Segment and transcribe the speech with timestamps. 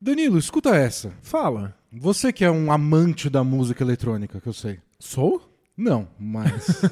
[0.00, 1.12] Danilo, escuta essa.
[1.22, 1.74] Fala.
[1.92, 4.78] Você que é um amante da música eletrônica, que eu sei.
[4.98, 5.42] Sou?
[5.76, 6.82] Não, mas.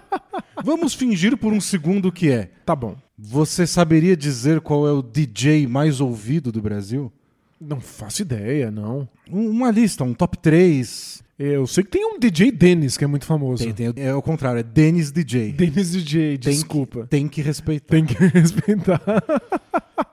[0.64, 2.50] Vamos fingir por um segundo que é.
[2.66, 2.96] Tá bom.
[3.16, 7.12] Você saberia dizer qual é o DJ mais ouvido do Brasil?
[7.60, 9.08] Não faço ideia, não.
[9.30, 11.22] Um- uma lista, um top 3.
[11.42, 13.64] Eu sei que tem um DJ Dennis que é muito famoso.
[13.72, 15.52] Tem, tem, é o contrário, é Dennis DJ.
[15.52, 17.00] Dennis DJ, Tem desculpa.
[17.04, 17.86] Que, tem que respeitar.
[17.88, 19.00] Tem que respeitar.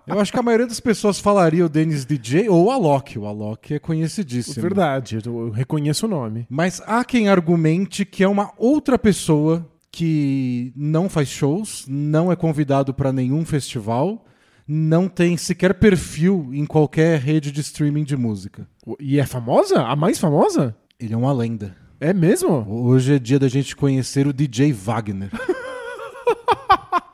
[0.07, 3.19] Eu acho que a maioria das pessoas falaria o Dennis DJ ou o Alok.
[3.19, 4.61] O Alok é conhecidíssimo.
[4.61, 6.47] Verdade, eu reconheço o nome.
[6.49, 12.37] Mas há quem argumente que é uma outra pessoa que não faz shows, não é
[12.37, 14.25] convidado para nenhum festival,
[14.65, 18.65] não tem sequer perfil em qualquer rede de streaming de música.
[18.97, 19.82] E é famosa?
[19.82, 20.73] A mais famosa?
[21.00, 21.78] Ele é uma lenda.
[22.00, 22.65] É mesmo?
[22.68, 25.29] Hoje é dia da gente conhecer o DJ Wagner.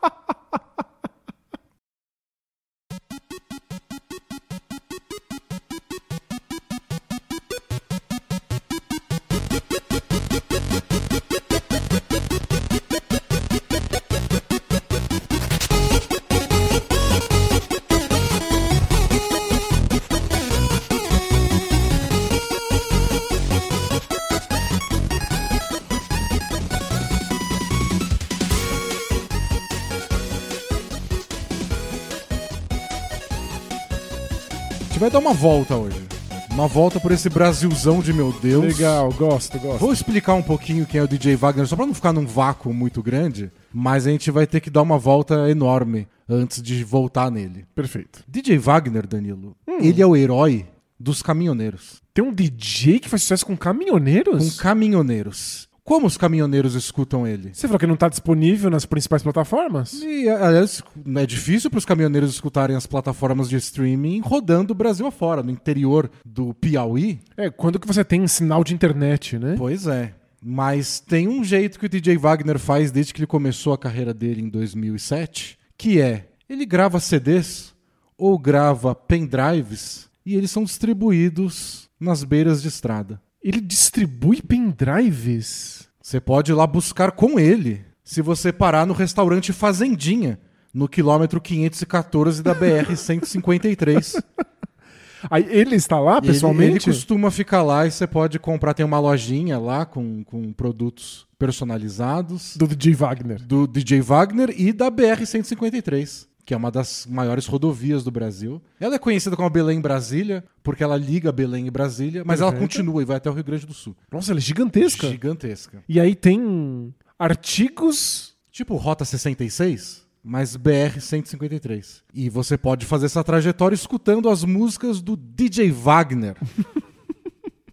[35.04, 36.02] vai dar uma volta hoje.
[36.50, 38.64] Uma volta por esse Brasilzão de meu Deus.
[38.64, 39.80] Legal, gosto, gosto.
[39.80, 42.74] Vou explicar um pouquinho quem é o DJ Wagner, só pra não ficar num vácuo
[42.74, 47.30] muito grande, mas a gente vai ter que dar uma volta enorme antes de voltar
[47.30, 47.66] nele.
[47.76, 48.24] Perfeito.
[48.26, 50.66] DJ Wagner, Danilo, ele é o herói
[50.98, 52.02] dos caminhoneiros.
[52.14, 54.56] Tem um DJ que faz sucesso com caminhoneiros?
[54.56, 55.68] Com caminhoneiros.
[55.84, 57.54] Como os caminhoneiros escutam ele?
[57.54, 60.02] Você falou que não tá disponível nas principais plataformas?
[60.02, 60.82] E, aliás,
[61.18, 65.52] é difícil para os caminhoneiros escutarem as plataformas de streaming rodando o Brasil afora, no
[65.52, 67.20] interior do Piauí.
[67.36, 69.56] É, quando que você tem sinal de internet, né?
[69.58, 70.14] Pois é.
[70.42, 74.14] Mas tem um jeito que o DJ Wagner faz desde que ele começou a carreira
[74.14, 77.74] dele em 2007, que é ele grava CDs
[78.18, 83.22] ou grava pendrives e eles são distribuídos nas beiras de estrada.
[83.44, 85.88] Ele distribui pendrives?
[86.02, 90.40] Você pode ir lá buscar com ele se você parar no restaurante Fazendinha,
[90.74, 94.22] no quilômetro 514 da BR-153.
[95.30, 96.90] Aí ele está lá Ele- pessoalmente?
[96.90, 98.74] Ele, costuma ficar lá e você pode comprar.
[98.74, 103.42] Tem uma lojinha lá com, com produtos personalizados Do DJ Wagner.
[103.46, 108.62] do DJ Wagner e da BR-153, que é uma das maiores rodovias do Brasil.
[108.80, 112.72] Ela é conhecida como Belém Brasília, porque ela liga Belém e Brasília, mas ela Perfeito.
[112.72, 113.96] continua e vai até o Rio Grande do Sul.
[114.12, 115.10] Nossa, ela é gigantesca.
[115.10, 115.84] Gigantesca.
[115.88, 118.34] E aí tem artigos.
[118.52, 122.04] Tipo Rota 66, mas BR-153.
[122.14, 126.36] E você pode fazer essa trajetória escutando as músicas do DJ Wagner.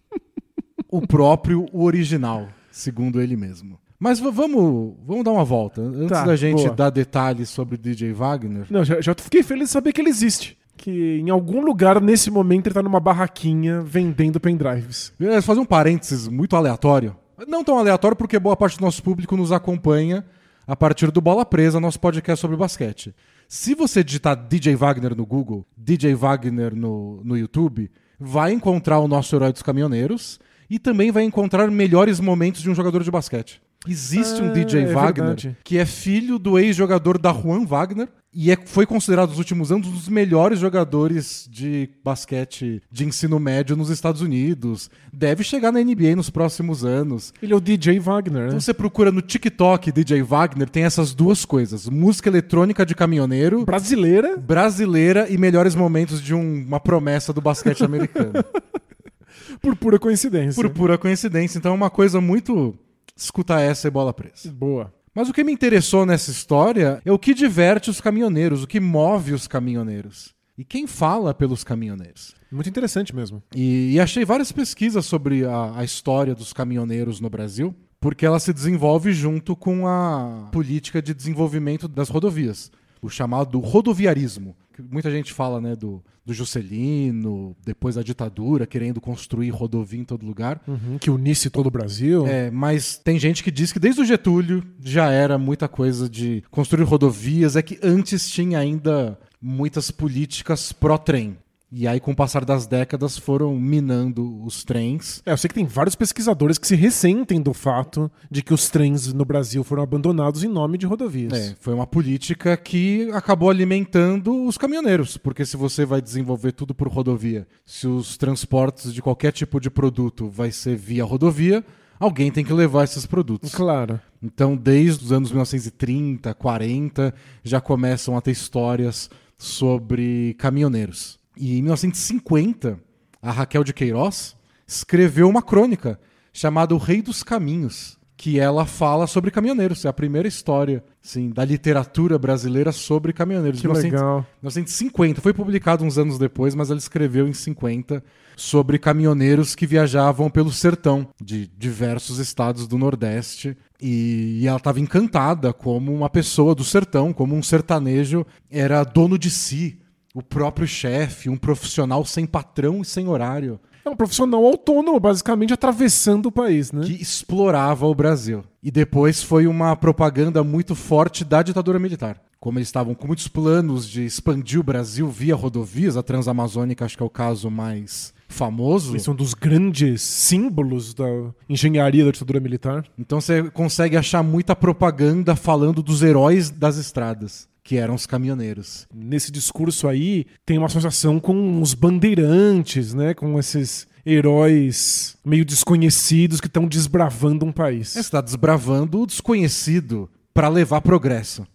[0.89, 3.80] o próprio, o original, segundo ele mesmo.
[4.03, 5.79] Mas vamos, vamos dar uma volta.
[5.79, 6.73] Antes Tá, da gente boa.
[6.75, 8.65] dar detalhes sobre o DJ Wagner.
[8.67, 10.57] Não, já, já fiquei feliz de saber que ele existe.
[10.75, 15.13] Que em algum lugar nesse momento ele tá numa barraquinha vendendo pendrives.
[15.19, 17.15] Ia fazer um parênteses muito aleatório.
[17.47, 20.25] Não tão aleatório porque boa parte do nosso público nos acompanha
[20.65, 23.13] a partir do Bola Presa, nosso podcast sobre basquete.
[23.47, 29.07] Se você digitar DJ Wagner no Google, DJ Wagner no, no YouTube, vai encontrar o
[29.07, 33.61] nosso herói dos caminhoneiros e também vai encontrar melhores momentos de um jogador de basquete.
[33.87, 35.57] Existe um Ah, DJ é Wagner verdade.
[35.63, 39.87] que é filho do ex-jogador da Juan Wagner e é- foi considerado nos últimos anos
[39.87, 44.87] um dos melhores jogadores de basquete de ensino médio nos Estados Unidos.
[45.11, 47.33] Deve chegar na NBA nos próximos anos.
[47.41, 48.47] Ele é o DJ Wagner, né?
[48.49, 53.65] Então você procura no TikTok DJ Wagner, tem essas duas coisas: música eletrônica de caminhoneiro,
[53.65, 54.37] Brasileira.
[54.37, 58.33] brasileira e melhores momentos de um- uma promessa do basquete americano.
[59.59, 60.61] Por pura coincidência.
[60.61, 61.57] Por pura coincidência.
[61.57, 62.75] Então é uma coisa muito.
[63.23, 64.51] Escutar essa e bola presa.
[64.51, 64.93] Boa.
[65.13, 68.79] Mas o que me interessou nessa história é o que diverte os caminhoneiros, o que
[68.79, 70.33] move os caminhoneiros.
[70.57, 72.33] E quem fala pelos caminhoneiros.
[72.51, 73.41] Muito interessante mesmo.
[73.55, 78.39] E, e achei várias pesquisas sobre a, a história dos caminhoneiros no Brasil, porque ela
[78.39, 82.71] se desenvolve junto com a política de desenvolvimento das rodovias,
[83.01, 84.55] o chamado rodoviarismo.
[84.73, 90.05] que Muita gente fala né, do, do Juscelino, depois da ditadura, querendo construir rodovia em
[90.05, 90.61] todo lugar.
[90.67, 92.27] Uhum, que unisse todo o Brasil.
[92.27, 96.43] É, mas tem gente que diz que desde o Getúlio já era muita coisa de
[96.51, 101.37] construir rodovias, é que antes tinha ainda muitas políticas pró-trem.
[101.73, 105.23] E aí, com o passar das décadas, foram minando os trens.
[105.25, 108.69] É, eu sei que tem vários pesquisadores que se ressentem do fato de que os
[108.69, 111.31] trens no Brasil foram abandonados em nome de rodovias.
[111.31, 116.75] É, foi uma política que acabou alimentando os caminhoneiros, porque se você vai desenvolver tudo
[116.75, 121.63] por rodovia, se os transportes de qualquer tipo de produto vai ser via rodovia,
[121.97, 123.55] alguém tem que levar esses produtos.
[123.55, 123.97] Claro.
[124.21, 127.13] Então, desde os anos 1930, 40,
[127.45, 131.20] já começam a ter histórias sobre caminhoneiros.
[131.41, 132.79] E em 1950,
[133.19, 134.35] a Raquel de Queiroz
[134.67, 135.99] escreveu uma crônica
[136.31, 139.83] chamada O Rei dos Caminhos, que ela fala sobre caminhoneiros.
[139.83, 143.59] É a primeira história assim, da literatura brasileira sobre caminhoneiros.
[143.59, 144.23] Que legal.
[144.43, 145.19] 1950.
[145.19, 148.03] Foi publicado uns anos depois, mas ela escreveu em 50
[148.37, 153.57] sobre caminhoneiros que viajavam pelo sertão de diversos estados do Nordeste.
[153.81, 159.17] E, e ela estava encantada como uma pessoa do sertão, como um sertanejo era dono
[159.17, 159.80] de si,
[160.13, 163.59] o próprio chefe, um profissional sem patrão e sem horário.
[163.83, 166.83] É um profissional autônomo, basicamente atravessando o país, né?
[166.85, 168.43] que explorava o Brasil.
[168.61, 172.21] E depois foi uma propaganda muito forte da ditadura militar.
[172.39, 176.97] Como eles estavam com muitos planos de expandir o Brasil via rodovias, a Transamazônica acho
[176.97, 178.95] que é o caso mais famoso.
[178.95, 181.05] Esse é um dos grandes símbolos da
[181.47, 182.83] engenharia da ditadura militar.
[182.97, 188.87] Então você consegue achar muita propaganda falando dos heróis das estradas, que eram os caminhoneiros.
[188.93, 193.13] Nesse discurso aí, tem uma associação com os bandeirantes, né?
[193.13, 197.89] Com esses heróis meio desconhecidos que estão desbravando um país.
[197.89, 201.45] Você está desbravando o desconhecido para levar progresso.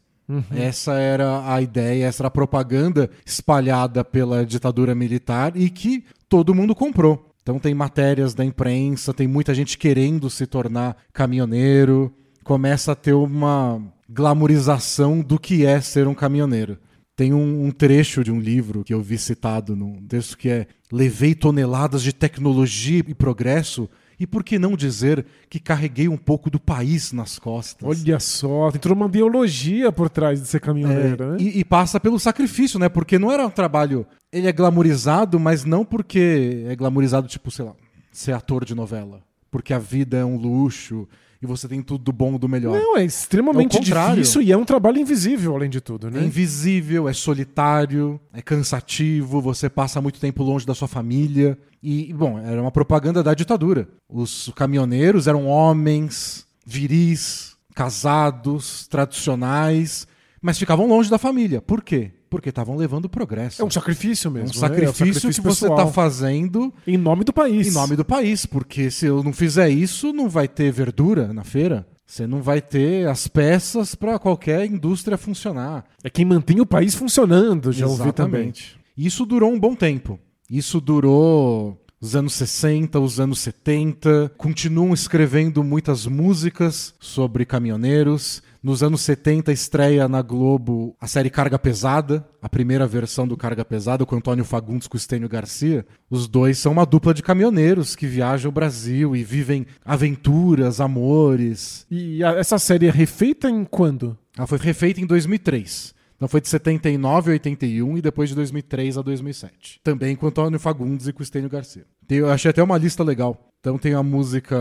[0.51, 6.55] Essa era a ideia, essa era a propaganda espalhada pela ditadura militar e que todo
[6.55, 7.33] mundo comprou.
[7.43, 12.13] Então tem matérias da imprensa, tem muita gente querendo se tornar caminhoneiro,
[12.43, 16.79] começa a ter uma glamorização do que é ser um caminhoneiro.
[17.15, 20.67] Tem um, um trecho de um livro que eu vi citado num texto que é
[20.93, 23.89] Levei toneladas de tecnologia e progresso,
[24.21, 27.87] e por que não dizer que carreguei um pouco do país nas costas?
[27.87, 31.37] Olha só, tem toda uma ideologia por trás de ser caminhoneiro, É, né?
[31.41, 32.89] e, e passa pelo sacrifício, né?
[32.89, 34.07] Porque não era um trabalho.
[34.33, 37.75] Ele é glamorizado, mas não porque é glamorizado, tipo, sei lá,
[38.13, 39.21] ser ator de novela.
[39.51, 41.09] Porque a vida é um luxo
[41.41, 42.79] e você tem tudo do bom e do melhor.
[42.79, 46.25] Não, é extremamente É difícil e é um trabalho invisível, além de tudo, É né?
[46.25, 51.59] invisível, é solitário, é cansativo, você passa muito tempo longe da sua família.
[51.83, 53.89] E, bom, era uma propaganda da ditadura.
[54.09, 60.07] Os caminhoneiros eram homens viris, casados, tradicionais,
[60.41, 61.61] mas ficavam longe da família.
[61.61, 62.13] Por quê?
[62.29, 63.63] Porque estavam levando progresso.
[63.63, 64.49] É um sacrifício É mesmo.
[64.59, 64.69] um né?
[64.69, 67.69] sacrifício, que você está fazendo Em nome do país.
[67.69, 71.45] em nome do país, porque se eu não fizer isso, não vai ter verdura na
[71.45, 71.87] feira.
[72.07, 75.85] Você não vai ter as peças para qualquer indústria funcionar.
[76.05, 78.43] É quem mantém o país funcionando, já ouvi também.
[78.43, 78.79] Exatamente.
[78.97, 80.19] Isso durou um bom tempo.
[80.49, 84.31] Isso durou os anos 60, os anos 70.
[84.37, 88.43] Continuam escrevendo muitas músicas sobre caminhoneiros.
[88.67, 93.65] Nos anos 70 estreia na Globo a série Carga Pesada, a primeira versão do Carga
[93.65, 95.87] Pesada com Antônio Fagundes com Estênio Garcia.
[96.11, 101.87] Os dois são uma dupla de caminhoneiros que viajam o Brasil e vivem aventuras, amores.
[101.89, 104.19] E a- essa série é refeita em quando?
[104.37, 105.95] Ela foi refeita em 2003.
[106.17, 109.79] Então foi de 79 a 81 e depois de 2003 a 2007.
[109.85, 111.85] Também com Antônio Fagundes e com Estênio Garcia.
[112.09, 113.49] Tem- eu achei até uma lista legal.
[113.61, 114.59] Então tem a música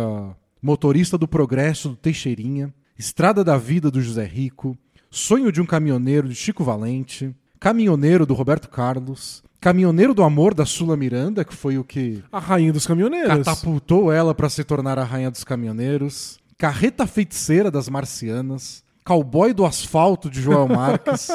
[0.62, 2.72] Motorista do Progresso, do Teixeirinha.
[2.98, 4.78] Estrada da Vida, do José Rico.
[5.12, 7.36] Sonho de um Caminhoneiro, de Chico Valente.
[7.60, 9.44] Caminhoneiro, do Roberto Carlos.
[9.60, 13.30] Caminhoneiro do Amor, da Sula Miranda, que foi o que A Rainha dos Caminhoneiros.
[13.30, 16.38] catapultou ela para se tornar a rainha dos caminhoneiros.
[16.58, 18.84] Carreta Feiticeira das Marcianas.
[19.04, 21.30] Cowboy do Asfalto de Joel Marques.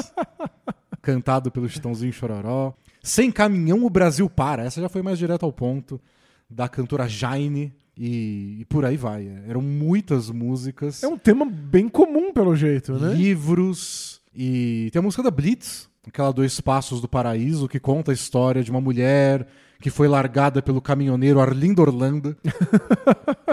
[1.02, 2.72] cantado pelo Chitãozinho Chororó.
[3.02, 4.64] Sem caminhão o Brasil para.
[4.64, 6.00] Essa já foi mais direto ao ponto.
[6.48, 7.72] Da cantora Jaine.
[8.02, 9.30] E, e por aí vai.
[9.46, 11.02] Eram muitas músicas.
[11.02, 13.12] É um tema bem comum, pelo jeito, né?
[13.12, 14.22] livros.
[14.34, 18.64] E tem a música da Blitz, aquela Dois Passos do Paraíso, que conta a história
[18.64, 19.46] de uma mulher
[19.82, 22.34] que foi largada pelo caminhoneiro Arlindo Orlando.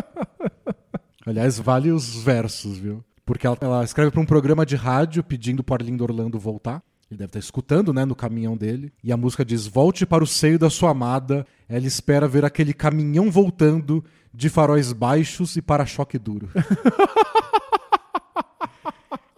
[1.26, 3.04] Aliás, vale os versos, viu?
[3.26, 6.82] Porque ela, ela escreve para um programa de rádio pedindo para Arlindo Orlando voltar.
[7.10, 8.92] Ele deve estar escutando, né, no caminhão dele.
[9.04, 11.48] E a música diz: Volte para o seio da sua amada.
[11.70, 16.50] Ela espera ver aquele caminhão voltando de faróis baixos e para-choque duro.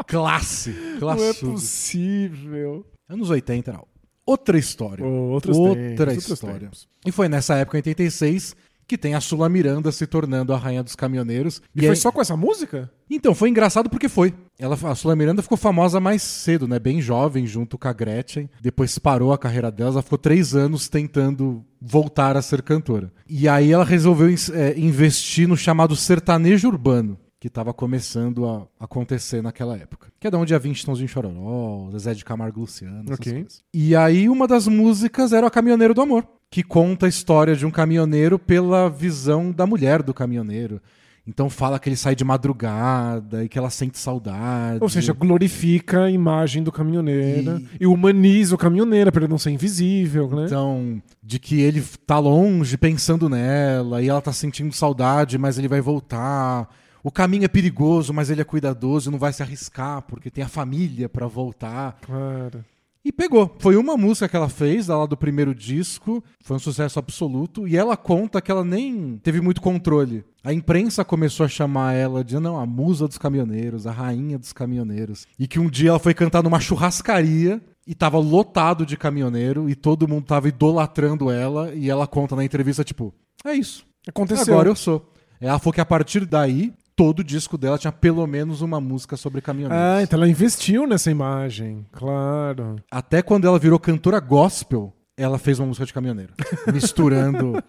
[0.08, 0.72] Classe.
[0.72, 1.40] Não é Classe.
[1.46, 2.86] possível.
[3.08, 3.82] Anos 80 era
[4.26, 5.06] outra história.
[5.06, 6.72] Oh, outra tempos, história.
[7.06, 8.56] E foi nessa época, em 86,
[8.90, 11.62] que tem a Sula Miranda se tornando a rainha dos caminhoneiros.
[11.76, 12.92] E, foi aí- só com essa música?
[13.08, 14.34] Então, foi engraçado porque foi.
[14.58, 16.80] Ela, a Sula Miranda ficou famosa mais cedo, né?
[16.80, 18.50] Bem jovem, junto com a Gretchen.
[18.60, 19.92] Depois parou a carreira dela.
[19.92, 23.12] Ela ficou três anos tentando voltar a ser cantora.
[23.28, 27.18] E aí ela resolveu é, investir no chamado sertanejo urbano.
[27.40, 30.10] Que estava começando a acontecer naquela época.
[30.20, 33.32] Que é da onde ia vir Chitãozinho Chororó, Zezé de Camargo e Luciano, essas Ok.
[33.34, 33.64] coisas.
[33.74, 36.28] E aí uma das músicas era o Caminhoneiro do Amor.
[36.52, 40.82] Que conta a história de um caminhoneiro pela visão da mulher do caminhoneiro.
[41.26, 44.80] Então fala que ele sai de madrugada e que ela sente saudade.
[44.82, 49.52] Ou seja, glorifica a imagem do caminhoneiro e, humaniza o caminhoneiro para ele não ser
[49.52, 50.46] invisível, né?
[50.48, 55.68] Então, de que ele tá longe pensando nela e ela tá sentindo saudade, mas ele
[55.68, 56.68] vai voltar.
[57.04, 60.44] O caminho é perigoso, mas ele é cuidadoso e não vai se arriscar porque tem
[60.44, 61.98] a família pra voltar.
[62.02, 62.64] Claro.
[63.04, 63.56] E pegou.
[63.60, 66.24] Foi uma música que ela fez, lá do primeiro disco.
[66.44, 67.68] Foi um sucesso absoluto.
[67.68, 70.24] E ela conta que ela nem teve muito controle.
[70.44, 74.52] A imprensa começou a chamar ela de, não, a musa dos caminhoneiros, a rainha dos
[74.52, 75.26] caminhoneiros.
[75.40, 79.76] E que um dia ela foi cantar numa churrascaria e tava lotado de caminhoneiro e
[79.76, 81.74] todo mundo tava idolatrando ela.
[81.74, 83.14] E ela conta na entrevista, tipo,
[83.46, 83.86] é isso.
[84.08, 84.54] Aconteceu.
[84.54, 85.10] Agora eu sou.
[85.40, 89.40] Ela falou que a partir daí, todo disco dela tinha pelo menos uma música sobre
[89.40, 89.82] caminhoneiros.
[89.86, 91.86] Ah, então ela investiu nessa imagem.
[91.94, 92.76] Claro.
[92.92, 96.34] Até quando ela virou cantora gospel, ela fez uma música de caminhoneiro.
[96.74, 97.64] misturando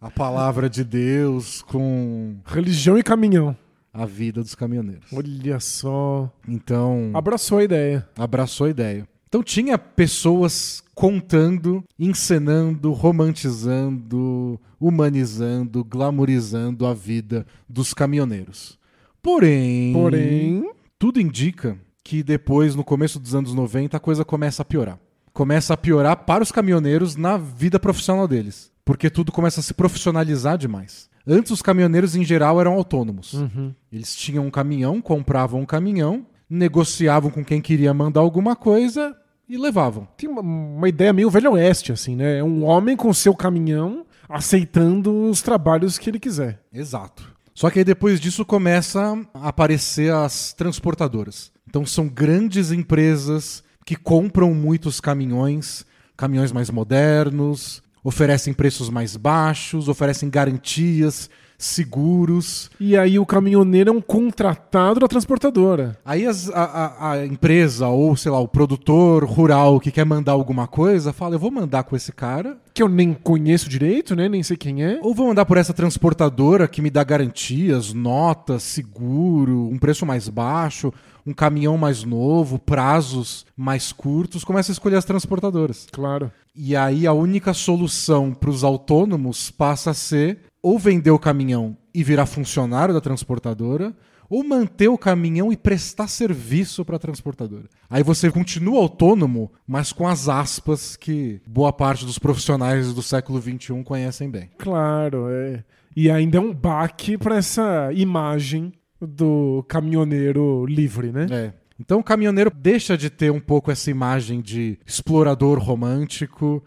[0.00, 3.56] a palavra de Deus com Religião e caminhão.
[3.92, 5.12] a vida dos caminhoneiros.
[5.12, 6.30] Olha só.
[6.46, 8.08] Então, Abraçou a ideia.
[8.16, 9.08] abraçou a ideia.
[9.32, 18.78] Então tinha pessoas contando, encenando, romantizando, humanizando, glamorizando a vida dos caminhoneiros.
[19.22, 24.66] Porém, Porém, tudo indica que depois, no começo dos anos 90, a coisa começa a
[24.66, 24.98] piorar.
[25.32, 28.70] Começa a piorar para os caminhoneiros na vida profissional deles.
[28.84, 31.08] Porque tudo começa a se profissionalizar demais.
[31.26, 33.32] Antes, os caminhoneiros, em geral, eram autônomos.
[33.32, 33.74] Uhum.
[33.90, 39.16] Eles tinham um caminhão, compravam um caminhão, negociavam com quem queria mandar alguma coisa
[39.48, 40.08] e levavam.
[40.16, 42.38] tem uma, uma ideia meio velho oeste, assim, né?
[42.38, 46.60] É um homem com seu caminhão aceitando os trabalhos que ele quiser.
[46.72, 47.30] Exato.
[47.54, 51.52] Só que aí depois disso começa a aparecer as transportadoras.
[51.68, 55.84] Então são grandes empresas que compram muitos caminhões,
[56.16, 61.28] caminhões mais modernos, oferecem preços mais baixos, oferecem garantias,
[61.64, 62.70] seguros.
[62.80, 65.96] E aí o caminhoneiro é um contratado da transportadora.
[66.04, 70.32] Aí as- a, a- a empresa ou, sei lá, o produtor rural que quer mandar
[70.32, 74.28] alguma coisa fala: eu vou mandar com esse cara, Que eu nem conheço direito, né?
[74.28, 74.98] Nem sei quem é.
[75.02, 80.28] ou vou mandar por essa transportadora que me dá garantias, notas, seguro, um preço mais
[80.28, 80.92] baixo,
[81.26, 84.44] um caminhão mais novo, prazos mais curtos.
[84.44, 85.86] Começa a escolher as transportadoras.
[85.92, 86.30] Claro.
[86.54, 91.76] E aí a única solução para os autônomos passa a ser ou vender o caminhão
[91.92, 93.94] e virar funcionário da transportadora,
[94.30, 97.68] ou manter o caminhão e prestar serviço para a transportadora.
[97.90, 103.42] Aí você continua autônomo, mas com as aspas que boa parte dos profissionais do século
[103.42, 104.48] XXI conhecem bem.
[104.56, 105.62] Claro, é.
[105.94, 111.26] E ainda é um baque para essa imagem do caminhoneiro livre, né?
[111.30, 111.52] É.
[111.78, 116.64] Então o caminhoneiro deixa de ter um pouco essa imagem de explorador romântico.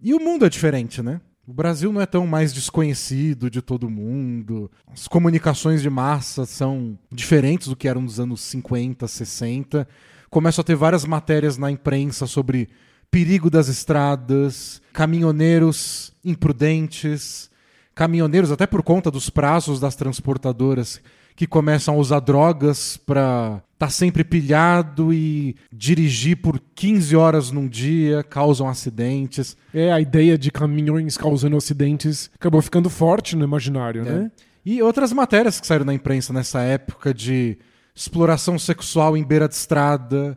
[0.00, 1.20] E o mundo é diferente, né?
[1.48, 4.70] O Brasil não é tão mais desconhecido de todo mundo.
[4.92, 9.88] As comunicações de massa são diferentes do que eram nos anos 50, 60.
[10.28, 12.68] Começam a ter várias matérias na imprensa sobre
[13.10, 17.50] perigo das estradas, caminhoneiros imprudentes,
[17.94, 21.00] caminhoneiros, até por conta dos prazos das transportadoras,
[21.38, 27.68] que começam a usar drogas para estar sempre pilhado e dirigir por 15 horas num
[27.68, 29.56] dia, causam acidentes.
[29.72, 34.32] É, a ideia de caminhões causando acidentes acabou ficando forte no imaginário, né?
[34.66, 37.56] E outras matérias que saíram na imprensa nessa época de
[37.94, 40.36] exploração sexual em beira de estrada,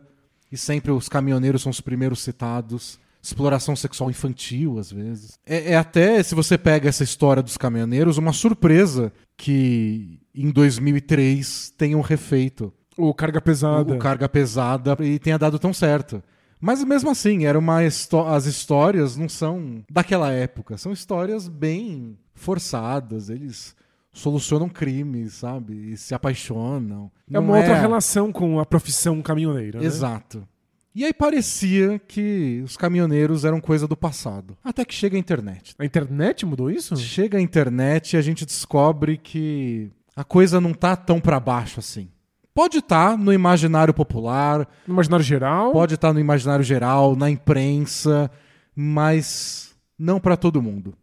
[0.52, 3.00] e sempre os caminhoneiros são os primeiros citados.
[3.20, 5.36] Exploração sexual infantil, às vezes.
[5.44, 11.74] É, é até, se você pega essa história dos caminhoneiros, uma surpresa que em 2003
[11.76, 13.94] tenham refeito O carga pesada.
[13.94, 16.22] o carga pesada e tenha dado tão certo.
[16.60, 23.28] Mas mesmo assim, era uma as histórias não são daquela época, são histórias bem forçadas,
[23.28, 23.74] eles
[24.12, 25.92] solucionam crimes, sabe?
[25.92, 27.10] E se apaixonam.
[27.30, 29.80] É uma Não outra relação com a profissão caminhoneira.
[29.80, 29.86] né?
[29.86, 30.46] Exato.
[30.94, 34.56] E aí parecia que os caminhoneiros eram coisa do passado.
[34.62, 35.74] Até que chega a internet.
[35.78, 36.94] A internet mudou isso?
[36.96, 41.80] Chega a internet e a gente descobre que a coisa não tá tão pra baixo
[41.80, 42.08] assim.
[42.54, 45.72] Pode estar no imaginário popular, No imaginário geral?
[45.72, 48.30] pode estar no imaginário geral, na imprensa,
[48.76, 50.94] mas não para todo mundo.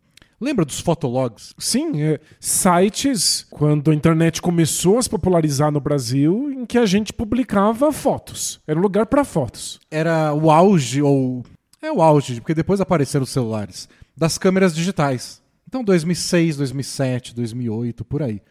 [0.41, 1.53] Lembra dos fotologs?
[1.57, 6.85] Sim, é, sites, quando a internet começou a se popularizar no Brasil, em que a
[6.85, 8.61] gente publicava fotos.
[8.65, 9.79] Era um lugar para fotos.
[9.91, 11.43] Era o auge, ou.
[11.81, 15.41] É o auge, porque depois apareceram os celulares, das câmeras digitais.
[15.67, 18.41] Então, 2006, 2007, 2008, por aí.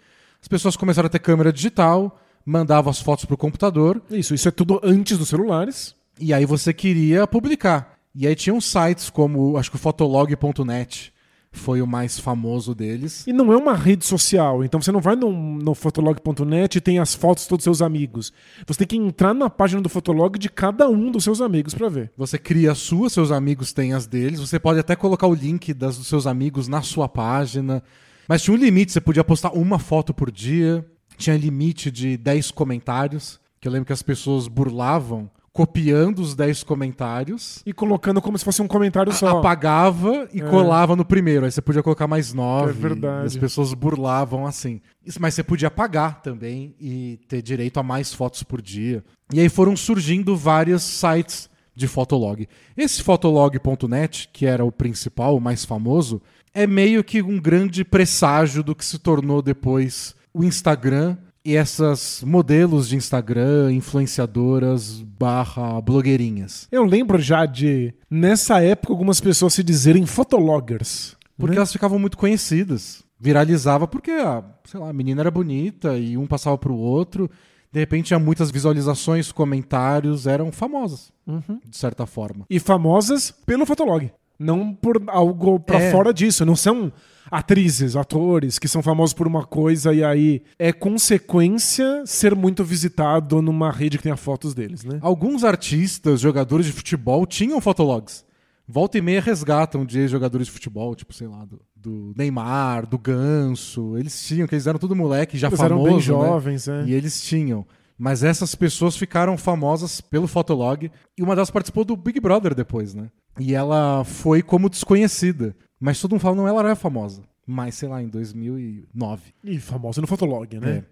[0.41, 4.51] As pessoas começaram a ter câmera digital, mandavam as fotos pro computador, Isso, isso é
[4.51, 5.95] tudo antes dos celulares.
[6.21, 7.99] e aí você queria publicar.
[8.15, 11.13] E aí tinham sites como, acho que o fotolog.net
[11.51, 13.27] foi o mais famoso deles.
[13.27, 16.99] E não é uma rede social, então você não vai no, no fotolog.net e tem
[16.99, 18.33] as fotos de todos os seus amigos.
[18.67, 21.89] Você tem que entrar na página do Fotolog de cada um dos seus amigos para
[21.89, 22.13] ver.
[22.17, 24.41] Você cria a sua, seus amigos têm as deles.
[24.41, 27.83] Você pode até colocar o link das, dos seus amigos na sua página.
[28.29, 30.85] Mas tinha um limite, você podia postar uma foto por dia.
[31.17, 36.63] Tinha limite de 10 comentários, que eu lembro que as pessoas burlavam, copiando os 10
[36.63, 37.63] comentários.
[37.67, 39.39] E colocando como se fosse um comentário só.
[39.39, 41.45] Apagava e colava no primeiro.
[41.45, 42.71] Aí você podia colocar mais nove.
[42.71, 43.25] É verdade.
[43.25, 44.81] E as pessoas burlavam assim.
[45.19, 49.03] Mas você podia apagar também e ter direito a mais fotos por dia.
[49.33, 52.47] E aí foram surgindo vários sites de Fotolog.
[52.77, 56.21] Esse Fotolog.net, que era o principal, o mais famoso,
[56.55, 62.23] é meio que um grande presságio do que se tornou depois o Instagram e essas
[62.27, 66.69] modelos de Instagram, influenciadoras barra blogueirinhas.
[66.71, 71.17] Eu lembro já de, nessa época, algumas pessoas se dizerem fotologgers.
[71.39, 71.59] Porque né?
[71.59, 73.03] elas ficavam muito conhecidas.
[73.19, 77.31] Viralizava porque, a, sei lá, a menina era bonita e um passava pro outro.
[77.73, 81.61] De repente tinha muitas visualizações, comentários, eram famosas, Uhum.
[81.67, 82.45] de certa forma.
[82.49, 84.11] E famosas pelo Fotolog.
[84.39, 85.91] Não por algo pra É.
[85.91, 86.45] fora disso.
[86.45, 86.93] Não são
[87.31, 93.43] atrizes, atores que são famosos por uma coisa e aí é consequência ser muito visitado
[93.43, 94.99] numa rede que tenha fotos deles, né?
[95.03, 98.25] Alguns artistas, jogadores de futebol, tinham fotologs.
[98.67, 102.99] Volta e meia resgatam de ex-jogadores de futebol, tipo, sei lá, do, do Neymar, do
[102.99, 103.97] Ganso.
[103.97, 106.01] Eles tinham, que eles eram tudo moleque, já Eles famoso, eram bem né?
[106.01, 106.85] jovens, é.
[106.85, 107.67] E eles tinham.
[107.99, 110.91] Mas essas pessoas ficaram famosas pelo Fotolog.
[111.19, 113.11] E uma delas participou do Big Brother depois, né?
[113.39, 115.57] E ela foi como desconhecida.
[115.81, 117.23] Mas todo mundo fala, não, ela era famosa.
[117.47, 119.35] Mas, sei lá, em 2009.
[119.45, 120.71] E famosa no Fotolog, né?
[120.71, 120.85] É.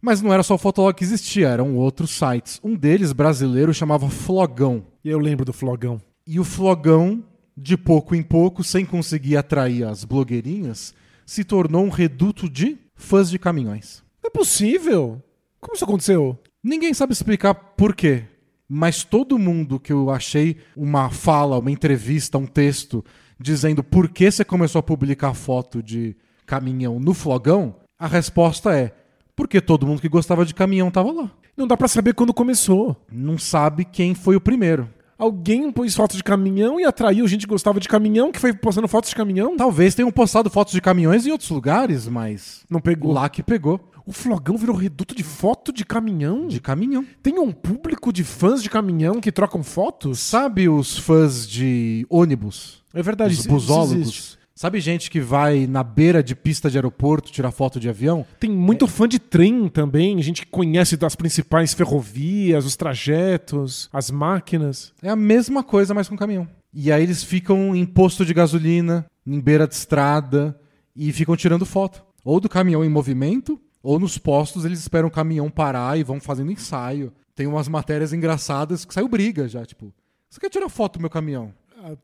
[0.00, 2.58] Mas não era só o Fotolog que existia, eram outros sites.
[2.64, 4.86] Um deles, brasileiro, chamava Flogão.
[5.04, 6.00] E eu lembro do Flogão.
[6.26, 7.22] E o Flogão,
[7.56, 10.94] de pouco em pouco, sem conseguir atrair as blogueirinhas,
[11.26, 14.02] se tornou um reduto de fãs de caminhões.
[14.22, 15.22] Não é possível!
[15.60, 16.38] Como isso aconteceu?
[16.62, 18.24] Ninguém sabe explicar por quê,
[18.72, 23.04] mas todo mundo que eu achei uma fala, uma entrevista, um texto
[23.36, 28.92] dizendo por que você começou a publicar foto de caminhão no Flogão, a resposta é
[29.34, 31.30] porque todo mundo que gostava de caminhão estava lá.
[31.56, 32.96] Não dá pra saber quando começou.
[33.10, 34.88] Não sabe quem foi o primeiro.
[35.18, 38.88] Alguém pôs fotos de caminhão e atraiu gente que gostava de caminhão, que foi postando
[38.88, 39.54] fotos de caminhão?
[39.56, 43.12] Talvez tenham postado fotos de caminhões em outros lugares, mas Não pegou.
[43.12, 43.78] lá que pegou
[44.10, 46.48] O Flogão virou reduto de foto de caminhão?
[46.48, 47.06] de caminhão.
[47.22, 50.18] Tem um público de fãs de caminhão que trocam fotos?
[50.18, 52.82] Sabe os fãs de ônibus?
[52.92, 54.36] É verdade, os busólogos?
[54.52, 58.26] Sabe gente que vai na beira de pista de aeroporto tirar foto de avião?
[58.40, 64.10] Tem muito fã de trem também, gente que conhece das principais ferrovias, os trajetos, as
[64.10, 64.92] máquinas.
[65.00, 66.48] É a mesma coisa, mas com caminhão.
[66.74, 70.58] E aí eles ficam em posto de gasolina, em beira de estrada,
[70.96, 72.04] e ficam tirando foto.
[72.24, 76.20] Ou do caminhão em movimento, ou nos postos eles esperam o caminhão parar e vão
[76.20, 77.12] fazendo ensaio.
[77.34, 79.92] Tem umas matérias engraçadas que saiu briga já, tipo,
[80.28, 81.52] você quer tirar foto do meu caminhão?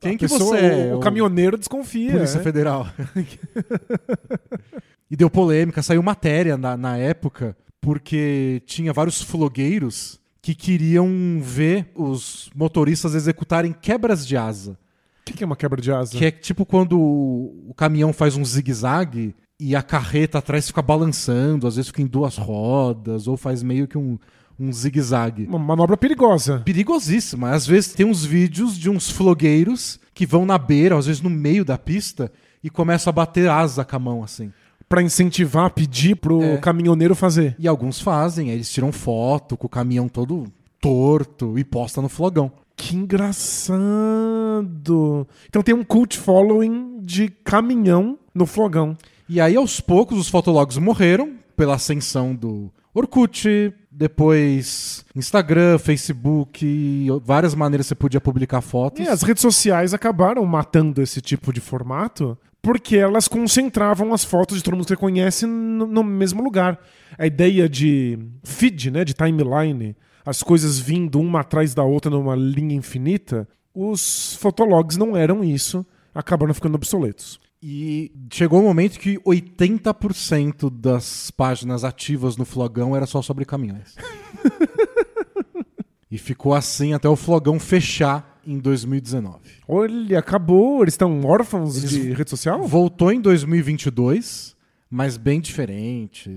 [0.01, 0.95] Quem A que pessoa- você é?
[0.95, 2.13] O, o caminhoneiro desconfia.
[2.13, 2.45] Polícia né?
[2.45, 2.87] Federal.
[5.11, 11.09] e deu polêmica, saiu matéria na, na época, porque tinha vários flogueiros que queriam
[11.41, 14.73] ver os motoristas executarem quebras de asa.
[14.73, 14.77] O
[15.27, 16.17] que que é uma quebra de asa?
[16.17, 20.83] Que é tipo quando o o caminhão faz um zigue-zague e a carreta atrás fica
[20.83, 24.19] balançando, às vezes fica em duas rodas, ou faz meio que um,
[24.61, 25.47] um zigue-zague.
[25.47, 26.61] Uma manobra perigosa.
[26.65, 27.51] Perigosíssima.
[27.51, 31.31] Às vezes tem uns vídeos de uns flogueiros que vão na beira, às vezes no
[31.31, 32.31] meio da pista,
[32.63, 34.53] e começam a bater asa com a mão, assim.
[34.89, 36.59] Pra incentivar, pedir pro É.
[36.59, 37.57] caminhoneiro fazer.
[37.59, 40.45] E alguns fazem, aí eles tiram foto com o caminhão todo
[40.81, 42.53] torto e posta no flogão.
[42.77, 42.95] Que
[43.87, 45.27] engraçado.
[45.49, 48.97] Então tem um cult following de caminhão no flogão.
[49.29, 57.55] E aí, aos poucos, os fotologs morreram pela ascensão do Orkut, depois Instagram, Facebook, várias
[57.55, 59.05] maneiras você podia publicar fotos.
[59.05, 64.57] E as redes sociais acabaram matando esse tipo de formato porque elas concentravam as fotos
[64.57, 66.81] de todo mundo que você conhece no, no mesmo lugar.
[67.17, 72.35] A ideia de feed, né, de timeline, as coisas vindo uma atrás da outra numa
[72.35, 77.39] linha infinita, os fotologs não eram isso, acabaram ficando obsoletos.
[77.63, 83.45] E chegou o um momento que 80% das páginas ativas no Flogão era só sobre
[83.45, 83.97] caminhões.
[86.11, 89.39] e ficou assim até o Flogão fechar em 2019.
[89.67, 90.83] Olha, acabou.
[90.83, 92.63] Eles estão órfãos Eles de rede social?
[92.67, 94.55] Voltou em 2022,
[94.91, 96.31] mas bem diferente.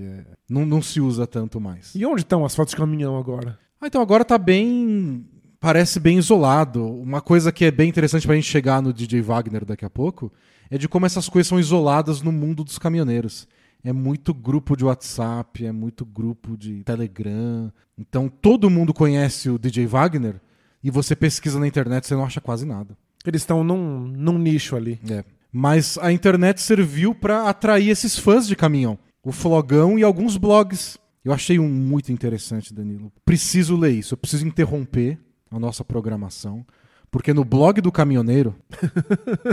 [0.48, 1.94] Não, não se usa tanto mais.
[1.94, 3.58] E onde estão as fotos de caminhão agora?
[3.80, 5.26] Ah, então agora tá bem.
[5.60, 6.84] Parece bem isolado.
[6.84, 10.32] Uma coisa que é bem interessante pra gente chegar no DJ Wagner daqui a pouco
[10.70, 13.48] é de como essas coisas são isoladas no mundo dos caminhoneiros.
[13.82, 17.72] É muito grupo de WhatsApp, é muito grupo de Telegram.
[17.98, 20.40] Então todo mundo conhece o DJ Wagner
[20.82, 22.96] e você pesquisa na internet você não acha quase nada.
[23.26, 25.00] Eles estão num, num nicho ali.
[25.10, 25.24] É.
[25.52, 28.98] Mas a internet serviu pra atrair esses fãs de caminhão.
[29.22, 30.96] O Flogão e alguns blogs.
[31.24, 33.12] Eu achei um muito interessante, Danilo.
[33.24, 34.14] Preciso ler isso.
[34.14, 35.18] Eu preciso interromper
[35.50, 36.64] a nossa programação.
[37.10, 38.54] Porque no blog do caminhoneiro,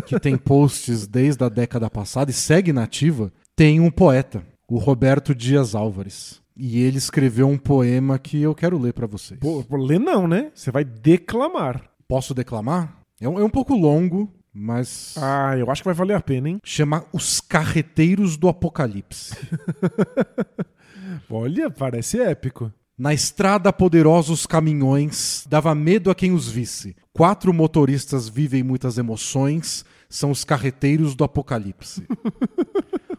[0.05, 5.33] que tem posts desde a década passada e segue nativa, tem um poeta, o Roberto
[5.33, 6.41] Dias Álvares.
[6.55, 9.39] E ele escreveu um poema que eu quero ler pra vocês.
[9.39, 10.51] Pô, ler não, né?
[10.53, 11.83] Você vai declamar.
[12.07, 12.97] Posso declamar?
[13.19, 15.15] É um, é um pouco longo, mas.
[15.17, 16.59] Ah, eu acho que vai valer a pena, hein?
[16.63, 19.35] Chama Os Carreteiros do Apocalipse.
[21.29, 22.71] Olha, parece épico.
[22.97, 26.95] Na estrada, poderosos caminhões, dava medo a quem os visse.
[27.13, 32.03] Quatro motoristas vivem muitas emoções, são os carreteiros do apocalipse.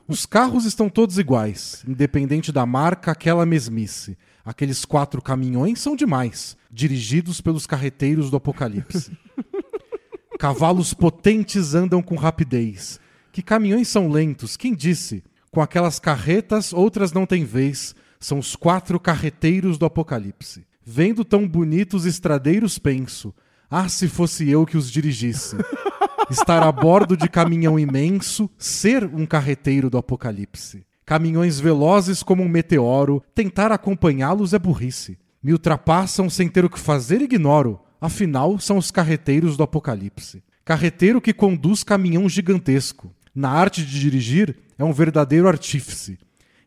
[0.08, 4.16] Os carros estão todos iguais, independente da marca, aquela mesmice.
[4.42, 9.12] Aqueles quatro caminhões são demais, dirigidos pelos carreteiros do apocalipse.
[10.40, 12.98] Cavalos potentes andam com rapidez.
[13.30, 15.22] Que caminhões são lentos, quem disse?
[15.50, 17.94] Com aquelas carretas, outras não têm vez.
[18.20, 20.66] São os quatro carreteiros do apocalipse.
[20.84, 23.34] Vendo tão bonitos estradeiros, penso.
[23.70, 25.56] Ah, se fosse eu que os dirigisse.
[26.30, 30.84] Estar a bordo de caminhão imenso, ser um carreteiro do apocalipse.
[31.06, 35.18] Caminhões velozes como um meteoro, tentar acompanhá-los é burrice.
[35.42, 37.80] Me ultrapassam sem ter o que fazer, ignoro.
[38.00, 40.42] Afinal, são os carreteiros do apocalipse.
[40.64, 43.14] Carreteiro que conduz caminhão gigantesco.
[43.34, 46.18] Na arte de dirigir, é um verdadeiro artífice.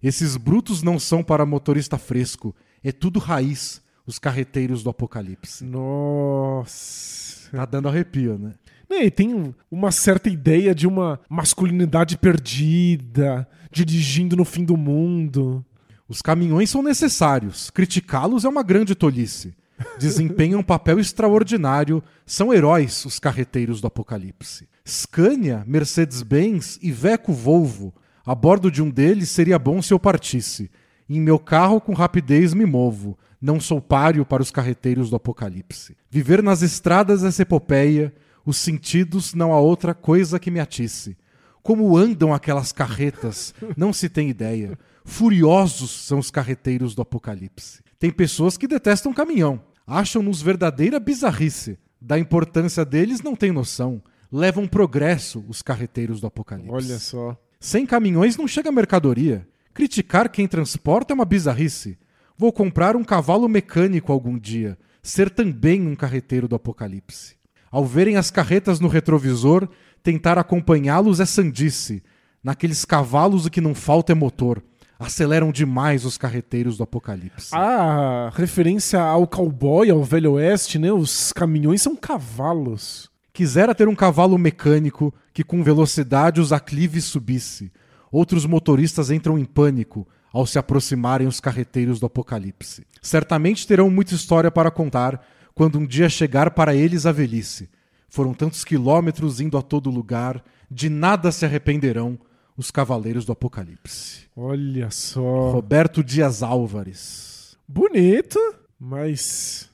[0.02, 5.64] Esses brutos não são para motorista fresco, é tudo raiz, os carreteiros do apocalipse.
[5.64, 7.50] Nossa.
[7.52, 8.54] Tá dando arrepio, né?
[8.90, 15.64] E tem uma certa ideia de uma masculinidade perdida, dirigindo no fim do mundo.
[16.10, 19.54] Os caminhões são necessários, criticá-los é uma grande tolice.
[19.98, 24.68] Desempenham um papel extraordinário, são heróis os carreteiros do apocalipse.
[24.86, 27.94] Scania, Mercedes-Benz e Veco Volvo.
[28.26, 30.70] A bordo de um deles seria bom se eu partisse.
[31.10, 33.18] Em meu carro com rapidez me movo.
[33.42, 35.98] Não sou páreo para os carreteiros do apocalipse.
[36.10, 38.14] Viver nas estradas essa epopeia,
[38.46, 41.18] os sentidos não há outra coisa que me atisse.
[41.64, 44.78] Como andam aquelas carretas, não se tem ideia.
[45.04, 47.82] Furiosos são os carreteiros do apocalipse.
[48.00, 51.78] Tem pessoas que detestam caminhão, acham-nos verdadeira bizarrice.
[52.00, 54.02] Da importância deles não tem noção.
[54.32, 56.72] Levam progresso os carreteiros do apocalipse.
[56.72, 57.38] Olha só.
[57.64, 59.48] Sem caminhões não chega mercadoria.
[59.72, 61.96] Criticar quem transporta é uma bizarrice.
[62.36, 67.36] Vou comprar um cavalo mecânico algum dia, ser também um carreteiro do apocalipse.
[67.70, 69.70] Ao verem as carretas no retrovisor,
[70.02, 72.02] tentar acompanhá-los é sandice.
[72.44, 74.64] Naqueles cavalos o que não falta é motor.
[74.98, 77.56] Aceleram demais os carreteiros do apocalipse.
[77.56, 80.92] A referência ao cowboy, ao velho oeste, né?
[80.92, 83.11] Os caminhões são cavalos.
[83.34, 87.72] Quisera ter um cavalo mecânico que com velocidade os aclives subisse.
[88.12, 92.86] Outros motoristas entram em pânico ao se aproximarem os carreteiros do apocalipse.
[93.02, 97.70] Certamente terão muita história para contar quando um dia chegar para eles a velhice.
[98.10, 102.20] Foram tantos quilômetros indo a todo lugar, de nada se arrependerão
[102.58, 104.28] os cavaleiros do apocalipse.
[104.36, 105.52] Olha só.
[105.52, 107.58] Roberto Dias Álvares.
[107.68, 108.40] Bonito,
[108.78, 109.70] mas.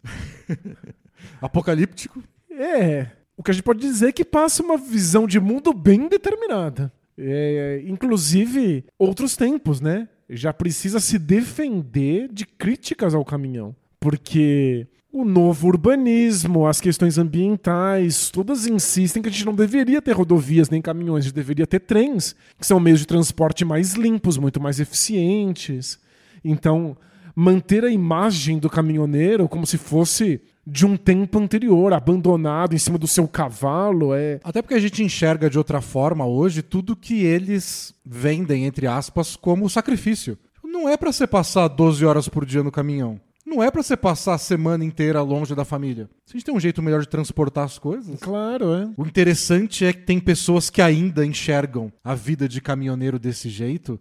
[1.42, 2.22] Apocalíptico?
[2.52, 3.17] É.
[3.38, 6.92] O que a gente pode dizer é que passa uma visão de mundo bem determinada.
[7.16, 10.10] É, inclusive, outros tempos, né?
[10.28, 13.76] Já precisa se defender de críticas ao caminhão.
[14.00, 20.12] Porque o novo urbanismo, as questões ambientais, todas insistem que a gente não deveria ter
[20.12, 24.38] rodovias nem caminhões, a gente deveria ter trens, que são meios de transporte mais limpos,
[24.38, 26.00] muito mais eficientes.
[26.44, 26.98] Então,
[27.36, 32.98] manter a imagem do caminhoneiro como se fosse de um tempo anterior, abandonado em cima
[32.98, 34.42] do seu cavalo, é.
[34.44, 39.38] Até porque a gente enxerga de outra forma hoje tudo que eles vendem, entre aspas,
[39.38, 40.38] como sacrifício.
[40.62, 43.18] Não é para você passar 12 horas por dia no caminhão.
[43.46, 46.10] Não é pra você passar a semana inteira longe da família.
[46.26, 48.20] Se a gente tem um jeito melhor de transportar as coisas.
[48.20, 48.90] Claro, é.
[48.98, 53.98] O interessante é que tem pessoas que ainda enxergam a vida de caminhoneiro desse jeito.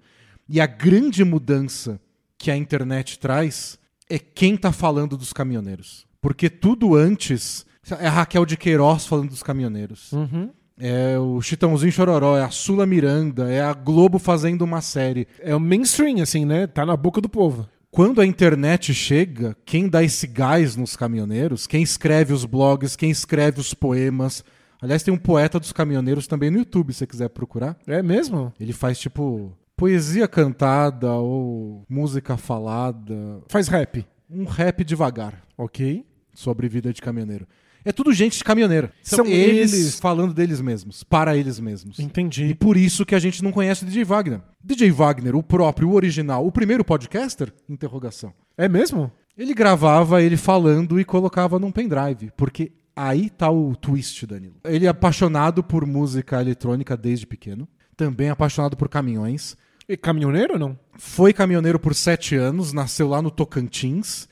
[0.49, 2.01] E a grande mudança
[2.37, 3.79] que a internet traz
[4.11, 6.06] é quem tá falando dos caminhoneiros.
[6.21, 7.65] Porque tudo antes
[8.01, 10.13] é a Raquel de Queiroz falando dos caminhoneiros.
[10.13, 10.51] Uhum.
[10.79, 15.27] É o Chitãozinho Chororó, é a Sula Miranda, é a Globo fazendo uma série.
[15.41, 16.67] É o mainstream, assim, né?
[16.67, 17.67] Tá na boca do povo.
[17.91, 23.11] Quando a internet chega, quem dá esse gás nos caminhoneiros, quem escreve os blogs, quem
[23.11, 24.45] escreve os poemas.
[24.83, 27.75] Aliás, tem um poeta dos caminhoneiros também no YouTube, se você quiser procurar.
[27.87, 28.53] É mesmo?
[28.61, 34.05] Ele faz tipo poesia cantada ou música falada, Faz rap.
[34.29, 36.05] um rap devagar Ok.
[36.35, 37.47] sobre vida de caminhoneiro.
[37.85, 38.91] É tudo gente de caminhoneiro.
[39.01, 40.01] São, São eles, eles.
[40.01, 41.99] falando deles mesmos, para eles mesmos.
[41.99, 42.53] E Entendi.
[42.59, 44.41] por isso que a gente não conhece o DJ Wagner.
[44.63, 47.55] DJ Wagner, o próprio, o original, o primeiro podcaster?
[47.69, 48.35] Interrogação.
[48.59, 49.11] É mesmo?
[49.39, 54.57] Ele gravava ele falando e colocava num pendrive, porque aí tá o twist, Danilo.
[54.65, 59.57] Ele é apaixonado por música eletrônica desde pequeno, também apaixonado por caminhões.
[59.89, 60.77] E caminhoneiro não?
[60.99, 64.27] Foi caminhoneiro por sete anos, nasceu lá no Tocantins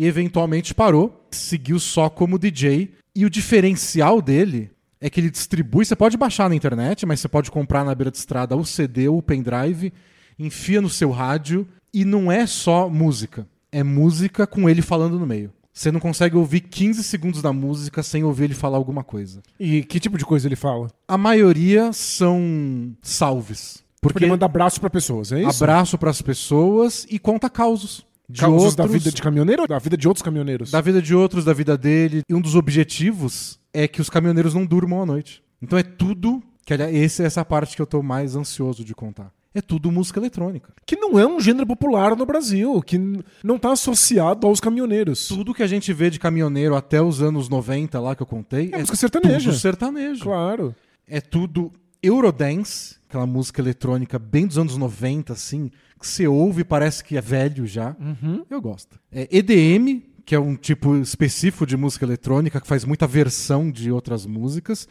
[0.00, 2.94] e eventualmente parou, seguiu só como DJ.
[3.14, 7.28] E o diferencial dele é que ele distribui, você pode baixar na internet, mas você
[7.28, 9.92] pode comprar na beira de estrada o CD ou o pendrive,
[10.38, 15.26] enfia no seu rádio e não é só música, é música com ele falando no
[15.26, 15.52] meio.
[15.70, 19.42] Você não consegue ouvir 15 segundos da música sem ouvir ele falar alguma coisa.
[19.58, 20.90] E que tipo de coisa ele fala?
[21.06, 23.84] A maioria são salves.
[24.00, 25.62] Porque Porque ele manda abraço pra pessoas, é isso?
[25.62, 28.08] abraço pras pessoas e conta causos.
[28.30, 30.70] De Causos da outros- vida de caminhoneiro ou da vida de outros caminhoneiros?
[30.70, 32.22] da vida de outros, da vida dele.
[32.28, 35.42] E um dos objetivos é que os caminhoneiros não durmam à noite.
[35.60, 36.42] Então é tudo.
[36.64, 39.32] Que, aliás, esse é essa parte que eu tô mais ansioso de contar.
[39.52, 40.72] É tudo música eletrônica.
[40.86, 42.96] Que não é um gênero popular no Brasil, que
[43.42, 45.26] não tá associado aos caminhoneiros.
[45.26, 48.70] Tudo que a gente vê de caminhoneiro até os anos 90 lá que eu contei
[48.72, 49.50] É música sertaneja.
[49.50, 50.22] tudo sertanejo.
[50.22, 50.74] Claro.
[51.08, 56.64] É tudo Eurodance, aquela música eletrônica bem dos anos 90, assim, que você ouve e
[56.64, 57.94] parece que é velho já.
[58.00, 58.44] Uhum.
[58.48, 58.98] Eu gosto.
[59.12, 63.92] É EDM, que é um tipo específico de música eletrônica que faz muita versão de
[63.92, 64.88] outras músicas.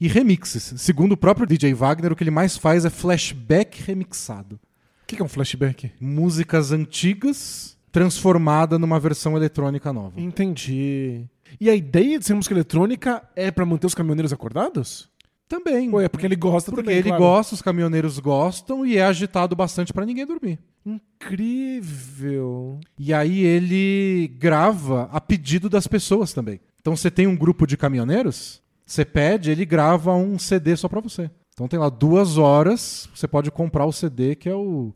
[0.00, 0.74] E remixes.
[0.78, 4.56] Segundo o próprio DJ Wagner, o que ele mais faz é flashback remixado.
[4.56, 5.92] O que que é um flashback?
[6.00, 10.18] Músicas antigas transformada numa versão eletrônica nova.
[10.18, 11.26] Entendi.
[11.60, 15.08] E a ideia de ser música eletrônica é pra manter os caminhoneiros acordados?
[15.52, 15.90] Também.
[16.02, 17.22] É porque ele gosta Porque também, ele claro.
[17.22, 20.58] gosta, os caminhoneiros gostam e é agitado bastante pra ninguém dormir.
[20.86, 22.80] Incrível.
[22.98, 26.58] E aí ele grava a pedido das pessoas também.
[26.80, 31.00] Então você tem um grupo de caminhoneiros, você pede, ele grava um CD só pra
[31.02, 31.30] você.
[31.52, 34.94] Então tem lá duas horas, você pode comprar o CD, que é o,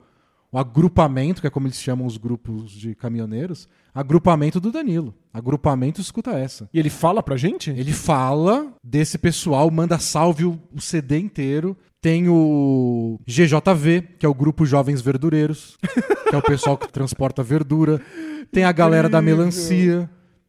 [0.56, 5.14] o agrupamento, que é como eles chamam os grupos de caminhoneiros, agrupamento do Danilo.
[5.30, 6.66] Agrupamento escuta essa.
[6.72, 7.68] E ele fala pra gente?
[7.68, 11.76] Ele fala desse pessoal, manda salve o, o CD inteiro.
[12.00, 15.76] Tem o GJV, que é o Grupo Jovens Verdureiros,
[16.30, 18.00] que é o pessoal que transporta verdura.
[18.50, 19.20] Tem a galera da.
[19.20, 20.08] Melancia,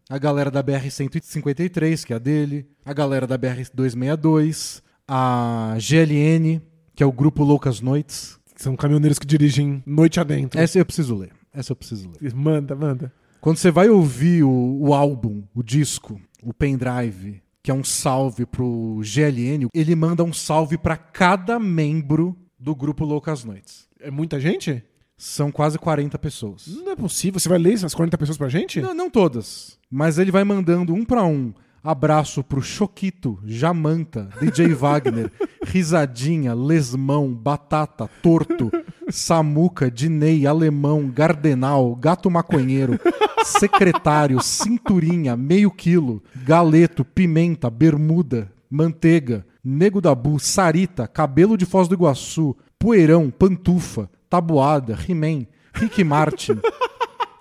[0.09, 6.61] a galera da BR-153, que é a dele, a galera da BR-262, a GLN,
[6.95, 8.36] que é o Grupo Loucas Noites.
[8.57, 10.59] São caminhoneiros que dirigem noite adentro.
[10.59, 11.31] Essa eu preciso ler.
[11.53, 12.33] Essa eu preciso ler.
[12.33, 13.13] Manda, manda.
[13.39, 18.45] Quando você vai ouvir o, o álbum, o disco, o pendrive, que é um salve
[18.45, 23.87] pro GLN, ele manda um salve pra cada membro do grupo Loucas Noites.
[23.99, 24.83] É muita gente?
[25.17, 26.67] São quase 40 pessoas.
[26.67, 27.39] Não é possível.
[27.39, 28.79] Você vai ler essas 40 pessoas pra gente?
[28.81, 31.53] Não, não todas, mas ele vai mandando um pra um.
[31.83, 35.31] Abraço pro Choquito, Jamanta, DJ Wagner,
[35.63, 38.71] Risadinha, Lesmão, Batata, Torto,
[39.09, 42.99] Samuca, Dinei, Alemão, Gardenal, Gato Maconheiro,
[43.43, 51.87] Secretário, Cinturinha, Meio Quilo, Galeto, Pimenta, Bermuda, Manteiga, Nego da Bu, Sarita, Cabelo de Foz
[51.87, 56.59] do Iguaçu, Poeirão, Pantufa, Tabuada, He-Man, Rick Martin,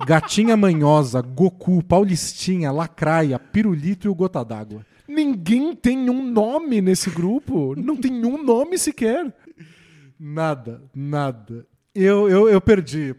[0.04, 4.84] Gatinha Manhosa, Goku, Paulistinha, Lacraia, Pirulito e o Gota d'Água.
[5.08, 7.74] Ninguém tem um nome nesse grupo.
[7.76, 9.32] Não tem um nome sequer.
[10.18, 11.66] Nada, nada.
[11.94, 13.14] Eu, eu, eu perdi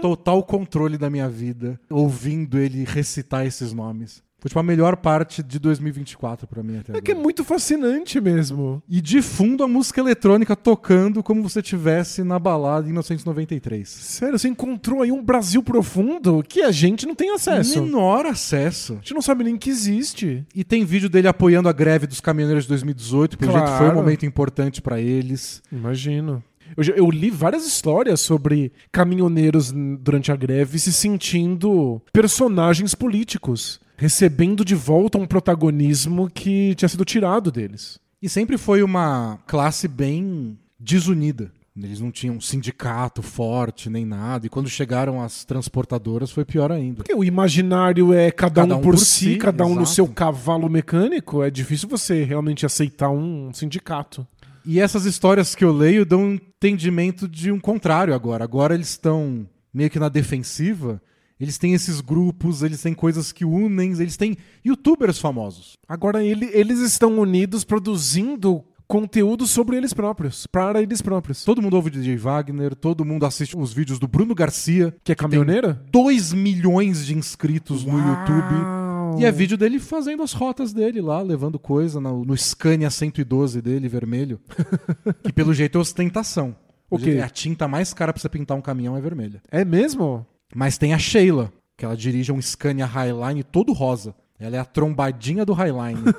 [0.00, 4.22] total controle da minha vida ouvindo ele recitar esses nomes.
[4.40, 7.24] Foi tipo a melhor parte de 2024 pra mim até É que é agora.
[7.24, 8.80] muito fascinante mesmo.
[8.88, 13.88] E de fundo a música eletrônica tocando como você tivesse na balada em 1993.
[13.88, 17.82] Sério, você encontrou aí um Brasil profundo que a gente não tem acesso.
[17.82, 18.92] Menor acesso.
[18.92, 20.46] A gente não sabe nem que existe.
[20.54, 23.78] E tem vídeo dele apoiando a greve dos caminhoneiros de 2018, pelo jeito foi um
[23.78, 23.94] Claro.
[23.96, 25.60] momento importante pra eles.
[25.72, 26.42] Imagino.
[26.76, 34.64] Eu, eu li várias histórias sobre caminhoneiros durante a greve se sentindo personagens políticos, recebendo
[34.64, 37.98] de volta um protagonismo que tinha sido tirado deles.
[38.22, 41.52] E sempre foi uma classe bem desunida.
[41.76, 44.46] Eles não tinham um sindicato forte nem nada.
[44.46, 46.96] E quando chegaram as transportadoras foi pior ainda.
[46.96, 49.82] Porque o imaginário é cada, Cada um, um por, por si, si, cada um no
[49.82, 49.94] exato.
[49.94, 51.42] seu cavalo mecânico.
[51.42, 54.26] É difícil você realmente aceitar um sindicato.
[54.64, 58.42] E essas histórias que eu leio dão um entendimento de um contrário agora.
[58.42, 61.00] Agora eles estão meio que na defensiva.
[61.40, 65.74] Eles têm esses grupos, eles têm coisas que unem, eles têm youtubers famosos.
[65.88, 71.44] Agora ele- eles estão unidos produzindo conteúdo sobre eles próprios, para eles próprios.
[71.44, 75.12] Todo mundo ouve o DJ Wagner, todo mundo assiste os vídeos do Bruno Garcia, Que
[75.12, 75.84] é caminhoneira?
[75.92, 78.54] 2 milhões de inscritos no YouTube.
[78.64, 79.20] Uau.
[79.20, 83.60] E é vídeo dele fazendo as rotas dele lá, levando coisa no, no Scania 112
[83.60, 84.40] dele, vermelho.
[85.22, 86.56] que pelo jeito é ostentação.
[86.90, 87.10] O quê?
[87.10, 89.42] é A tinta mais cara pra você pintar um caminhão é vermelha.
[89.50, 90.26] É mesmo?
[90.54, 94.14] Mas tem a Sheila, que ela dirige um Scania Highline todo rosa.
[94.38, 96.00] Ela é a trombadinha do Highline.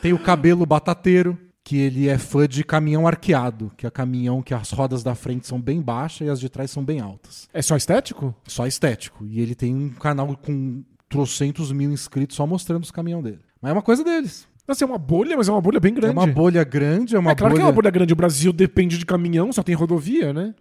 [0.00, 4.54] tem o cabelo batateiro, que ele é fã de caminhão arqueado, que é caminhão que
[4.54, 7.48] as rodas da frente são bem baixas e as de trás são bem altas.
[7.52, 8.34] É só estético?
[8.46, 9.24] Só estético.
[9.26, 13.40] E ele tem um canal com trocentos mil inscritos só mostrando os caminhões dele.
[13.60, 14.46] Mas é uma coisa deles.
[14.66, 16.16] Nossa, é uma bolha, mas é uma bolha bem grande.
[16.16, 17.60] É uma bolha grande, é uma É claro bolha...
[17.60, 18.12] que é uma bolha grande.
[18.12, 20.54] O Brasil depende de caminhão, só tem rodovia, né?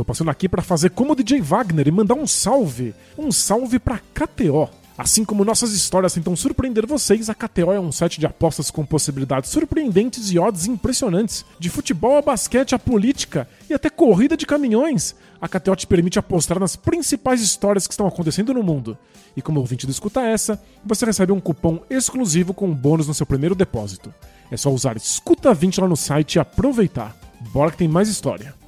[0.00, 2.94] Tô passando aqui pra fazer como o DJ Wagner e mandar um salve.
[3.18, 4.66] Um salve pra KTO.
[4.96, 8.82] Assim como nossas histórias tentam surpreender vocês, a KTO é um site de apostas com
[8.82, 11.44] possibilidades surpreendentes e odds impressionantes.
[11.58, 15.14] De futebol a basquete a política e até corrida de caminhões.
[15.38, 18.96] A KTO te permite apostar nas principais histórias que estão acontecendo no mundo.
[19.36, 23.12] E como ouvinte do Escuta Essa, você recebe um cupom exclusivo com um bônus no
[23.12, 24.14] seu primeiro depósito.
[24.50, 27.14] É só usar Escuta20 lá no site e aproveitar.
[27.52, 28.58] Bora que tem mais história.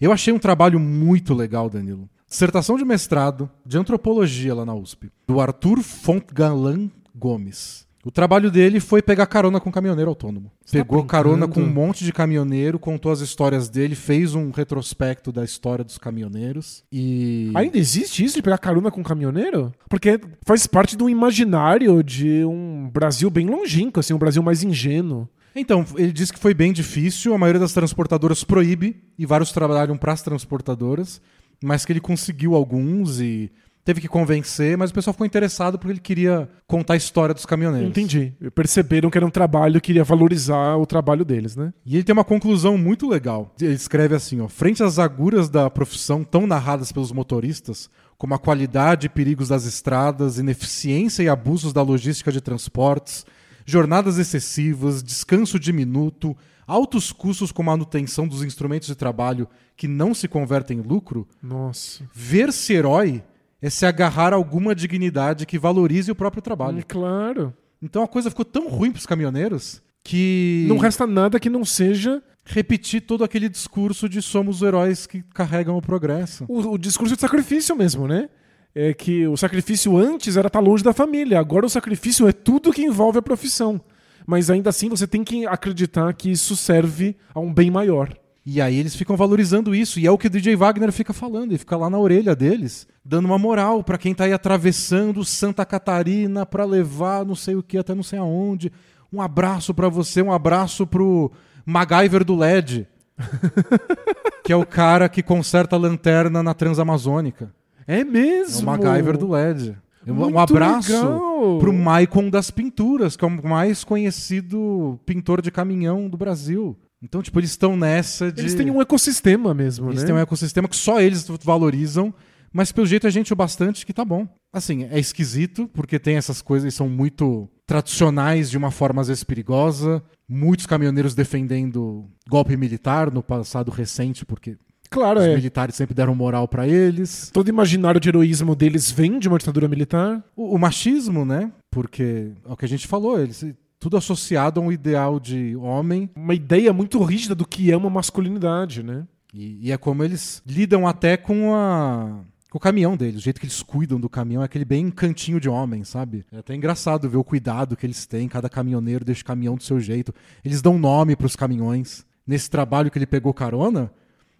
[0.00, 2.08] Eu achei um trabalho muito legal, Danilo.
[2.28, 7.88] Dissertação de mestrado de antropologia lá na USP, do Arthur Fontgalan Gomes.
[8.04, 10.52] O trabalho dele foi pegar carona com um caminhoneiro autônomo.
[10.64, 14.50] Você tá Pegou carona com um monte de caminhoneiro, contou as histórias dele, fez um
[14.50, 19.74] retrospecto da história dos caminhoneiros e Ainda existe isso de pegar carona com um caminhoneiro?
[19.90, 25.28] Porque faz parte do imaginário de um Brasil bem longínquo, assim, um Brasil mais ingênuo.
[25.58, 29.96] Então, ele disse que foi bem difícil, a maioria das transportadoras proíbe e vários trabalham
[29.96, 31.20] para as transportadoras,
[31.62, 33.50] mas que ele conseguiu alguns e
[33.88, 37.46] teve que convencer, mas o pessoal ficou interessado porque ele queria contar a história dos
[37.46, 37.88] caminhoneiros.
[37.88, 38.34] Entendi.
[38.54, 41.72] Perceberam que era um trabalho, queria valorizar o trabalho deles, né?
[41.86, 43.54] E ele tem uma conclusão muito legal.
[43.58, 48.38] Ele escreve assim, ó: "Frente às agruras da profissão tão narradas pelos motoristas, como a
[48.38, 53.24] qualidade e perigos das estradas, ineficiência e abusos da logística de transportes,
[53.70, 56.34] jornadas excessivas, descanso diminuto,
[56.66, 62.02] altos custos com manutenção dos instrumentos de trabalho que não se convertem em lucro, Nossa.
[62.14, 63.22] ver-se herói
[63.60, 66.78] é se agarrar a alguma dignidade que valorize o próprio trabalho.
[66.78, 67.54] Hum, Claro.
[67.82, 71.64] Então a coisa ficou tão ruim para os caminhoneiros que Não resta nada que não
[71.64, 76.46] seja repetir todo aquele discurso de somos os heróis que carregam o progresso.
[76.48, 78.30] o, o discurso de sacrifício mesmo, né?
[78.74, 82.72] É que o sacrifício antes era estar longe da família, agora o sacrifício é tudo
[82.72, 83.80] que envolve a profissão.
[84.26, 88.14] Mas ainda assim você tem que acreditar que isso serve a um bem maior.
[88.50, 91.50] E aí eles ficam valorizando isso, e é o que o DJ Wagner fica falando,
[91.50, 95.66] ele fica lá na orelha deles, dando uma moral pra quem tá aí atravessando Santa
[95.66, 98.72] Catarina pra levar não sei o que até não sei aonde.
[99.12, 101.30] Um abraço pra você, um abraço pro
[101.66, 102.86] MacGyver do LED,
[104.44, 107.52] que é o cara que conserta a lanterna na Transamazônica.
[107.88, 108.62] É É mesmo.
[108.62, 109.76] o MacGyver do LED.
[110.06, 111.58] Um Muito abraço legal.
[111.58, 116.76] pro Maicon das Pinturas, que é o mais conhecido pintor de caminhão do Brasil.
[117.02, 118.40] Então, tipo, eles estão nessa de.
[118.40, 120.06] Eles têm um ecossistema mesmo, Eles né?
[120.06, 122.12] têm um ecossistema que só eles valorizam,
[122.52, 124.26] mas pelo jeito é gente o bastante que tá bom.
[124.52, 129.08] Assim, é esquisito, porque tem essas coisas que são muito tradicionais de uma forma às
[129.08, 130.02] vezes perigosa.
[130.28, 134.56] Muitos caminhoneiros defendendo golpe militar no passado recente, porque
[134.90, 135.34] Claro, os é.
[135.34, 137.30] militares sempre deram moral pra eles.
[137.32, 140.24] Todo imaginário de heroísmo deles vem de uma ditadura militar.
[140.34, 141.52] O, o machismo, né?
[141.70, 143.44] Porque é o que a gente falou, eles
[143.80, 146.10] tudo associado a um ideal de homem.
[146.16, 149.06] Uma ideia muito rígida do que é uma masculinidade, né?
[149.32, 153.20] E, e é como eles lidam até com a com o caminhão deles.
[153.20, 156.24] O jeito que eles cuidam do caminhão é aquele bem cantinho de homem, sabe?
[156.32, 158.26] É até engraçado ver o cuidado que eles têm.
[158.26, 160.14] Cada caminhoneiro deixa o caminhão do seu jeito.
[160.42, 162.06] Eles dão nome para os caminhões.
[162.26, 163.92] Nesse trabalho que ele pegou carona,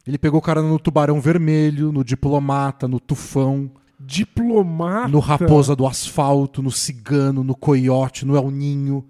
[0.06, 3.70] ele pegou carona no Tubarão Vermelho, no Diplomata, no Tufão,
[4.00, 5.08] Diplomata.
[5.08, 9.04] no Raposa do Asfalto, no Cigano, no Coiote, no El Ninho.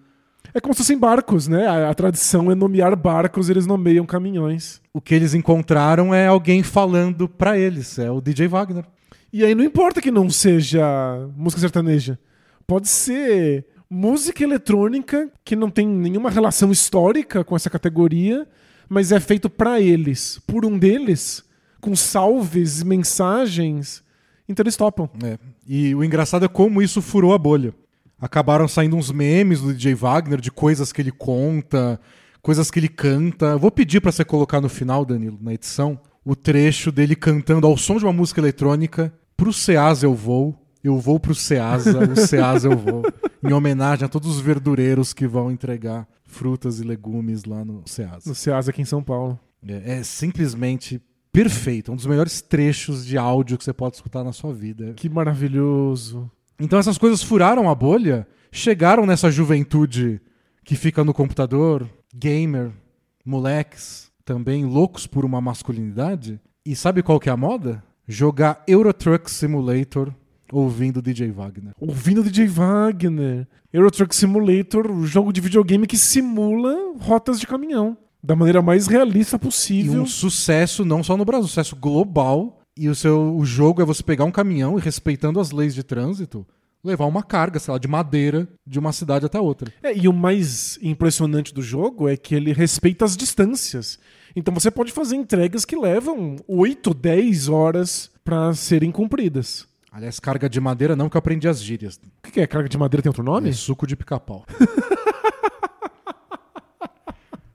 [0.55, 1.67] É como se fossem barcos, né?
[1.67, 4.81] A, a tradição é nomear barcos, eles nomeiam caminhões.
[4.93, 7.99] O que eles encontraram é alguém falando pra eles.
[7.99, 8.85] É o DJ Wagner.
[9.33, 10.83] E aí não importa que não seja
[11.37, 12.19] música sertaneja.
[12.67, 18.47] Pode ser música eletrônica que não tem nenhuma relação histórica com essa categoria,
[18.89, 21.45] mas é feito pra eles, por um deles,
[21.81, 24.03] com salves, mensagens.
[24.49, 25.09] Então eles topam.
[25.23, 25.39] É.
[25.67, 27.75] E o engraçado é como isso furou a bolha.
[28.21, 32.01] Acabaram saindo uns memes do DJ Wagner de coisas que ele conta,
[32.43, 33.57] coisas que ele canta.
[33.57, 37.77] Vou pedir pra você colocar no final, Danilo, na edição, o trecho dele cantando ao
[37.77, 39.13] som de uma música eletrônica.
[39.37, 43.03] Pro Ceasa eu vou, eu vou pro Ceasa, o Ceasa eu vou.
[43.41, 48.29] Em homenagem a todos os verdureiros que vão entregar frutas e legumes lá no Ceasa.
[48.29, 49.39] No Ceasa aqui em São Paulo.
[49.67, 51.03] É, é simplesmente
[51.33, 51.91] perfeito.
[51.91, 54.93] Um dos melhores trechos de áudio que você pode escutar na sua vida.
[54.95, 56.31] Que maravilhoso.
[56.61, 60.21] Então essas coisas furaram a bolha, chegaram nessa juventude
[60.65, 62.71] que fica no computador, gamer,
[63.25, 66.41] moleques, também loucos por uma masculinidade.
[66.65, 67.83] E sabe qual que é a moda?
[68.07, 70.13] Jogar Euro Truck Simulator
[70.53, 71.73] ouvindo DJ Wagner.
[71.81, 73.47] Ouvindo DJ Wagner.
[73.73, 77.97] Euro Truck Simulator, o jogo de videogame que simula rotas de caminhão.
[78.23, 80.03] Da maneira mais realista E possível.
[80.03, 82.61] um sucesso não só no Brasil, um sucesso global.
[82.77, 85.83] E o seu o jogo é você pegar um caminhão e respeitando as leis de
[85.83, 86.47] trânsito,
[86.83, 89.73] levar uma carga, sei lá, de madeira de uma cidade até outra.
[89.83, 93.99] É, e o mais impressionante do jogo é que ele respeita as distâncias.
[94.35, 99.67] Então você pode fazer entregas que levam 8, 10 horas para serem cumpridas.
[99.91, 101.97] Aliás, carga de madeira não que eu aprendi as gírias.
[101.97, 102.47] O que que é?
[102.47, 103.49] Carga de madeira tem outro nome?
[103.49, 104.45] É suco de pica-pau.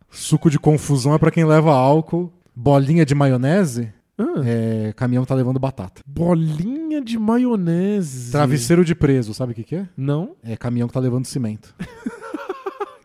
[0.10, 2.32] suco de confusão é pra quem leva álcool.
[2.56, 6.02] Bolinha de maionese Ah, é caminhão que tá levando batata.
[6.06, 8.32] bolinha de maionese.
[8.32, 9.90] Travesseiro de preso, sabe o que, que é?
[9.98, 10.36] Não?
[10.44, 11.74] É caminhão que tá levando cimento.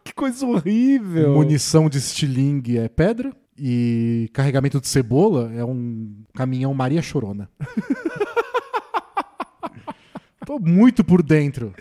[0.05, 1.35] Que coisa horrível.
[1.35, 3.31] Munição de estilingue é pedra.
[3.59, 7.49] E carregamento de cebola é um caminhão Maria Chorona.
[10.49, 11.74] Tô muito por dentro.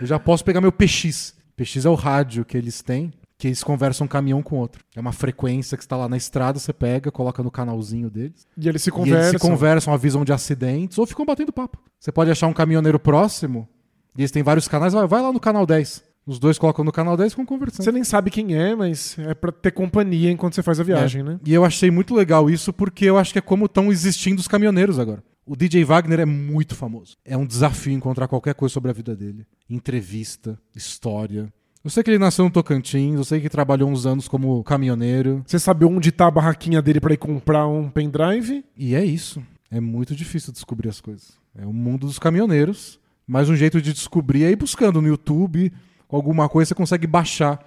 [0.00, 1.34] Eu já posso pegar meu PX.
[1.54, 4.82] PX é o rádio que eles têm, que eles conversam um caminhão com outro.
[4.96, 8.46] É uma frequência que está lá na estrada, você pega, coloca no canalzinho deles.
[8.56, 9.28] E eles se conversam.
[9.28, 11.78] eles se conversam, avisam de acidentes ou ficam batendo papo.
[12.00, 13.68] Você pode achar um caminhoneiro próximo,
[14.16, 16.02] e eles têm vários canais, vai, vai lá no canal 10.
[16.26, 17.84] Os dois colocam no canal 10 e ficam conversando.
[17.84, 21.22] Você nem sabe quem é, mas é pra ter companhia enquanto você faz a viagem,
[21.22, 21.38] né?
[21.44, 24.48] E eu achei muito legal isso porque eu acho que é como estão existindo os
[24.48, 25.22] caminhoneiros agora.
[25.46, 27.16] O DJ Wagner é muito famoso.
[27.24, 29.46] É um desafio encontrar qualquer coisa sobre a vida dele.
[29.68, 31.52] Entrevista, história.
[31.84, 35.42] Eu sei que ele nasceu no Tocantins, eu sei que trabalhou uns anos como caminhoneiro.
[35.46, 38.64] Você sabe onde tá a barraquinha dele pra ir comprar um pendrive?
[38.74, 39.42] E é isso.
[39.70, 41.32] É muito difícil descobrir as coisas.
[41.54, 42.98] É o mundo dos caminhoneiros.
[43.26, 45.72] Mas um jeito de descobrir é ir buscando no YouTube,
[46.08, 47.64] alguma coisa, você consegue baixar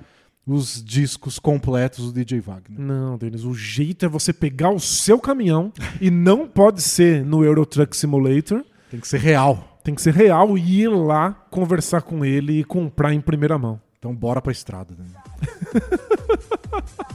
[0.48, 2.80] os discos completos do DJ Wagner.
[2.80, 7.44] Não, Denis, o jeito é você pegar o seu caminhão e não pode ser no
[7.44, 8.64] Euro Truck Simulator.
[8.90, 9.78] Tem que ser real.
[9.84, 13.80] Tem que ser real e ir lá conversar com ele e comprar em primeira mão.
[14.00, 14.96] Então bora pra estrada.
[14.98, 15.06] Né?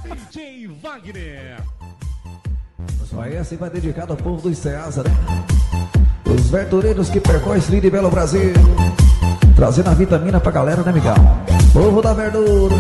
[0.31, 1.63] DJ Wagner.
[3.07, 5.11] Só essa vai dedicado ao povo do Ceasa, né?
[6.27, 8.53] Os verdureiros que percorrem esse lindo e belo Brasil.
[9.63, 11.15] Trazendo a vitamina pra galera, né, Miguel?
[11.73, 12.75] Povo da verdura.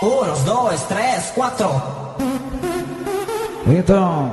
[0.00, 1.68] Un, dos, tres, cuatro.
[3.66, 4.32] Então,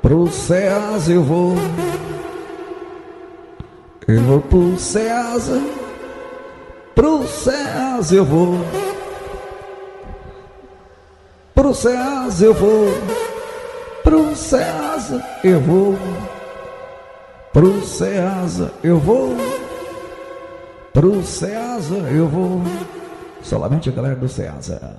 [0.00, 1.56] pro Ceasa eu vou.
[4.06, 5.60] Eu vou pro Ceasa.
[6.94, 8.64] Pro Ceasa eu vou.
[11.52, 12.94] Pro Ceasa eu vou.
[14.04, 15.98] Pro Ceasa eu vou.
[17.54, 19.36] Pro Ceasa eu vou.
[20.92, 22.60] Pro Ceasa eu vou.
[23.42, 24.96] Solamente a galera do Ceasa.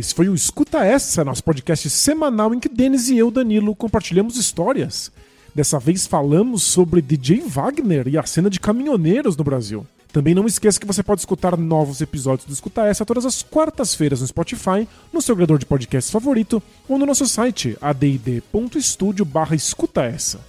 [0.00, 4.38] Esse foi o Escuta Essa, nosso podcast semanal em que Denis e eu, Danilo, compartilhamos
[4.38, 5.12] histórias
[5.54, 9.86] Dessa vez falamos sobre DJ Wagner e a cena de caminhoneiros no Brasil.
[10.10, 14.22] Também não esqueça que você pode escutar novos episódios do Escuta Essa todas as quartas-feiras
[14.22, 20.02] no Spotify, no seu agregador de podcast favorito ou no nosso site add.studio barra escuta
[20.02, 20.40] essa.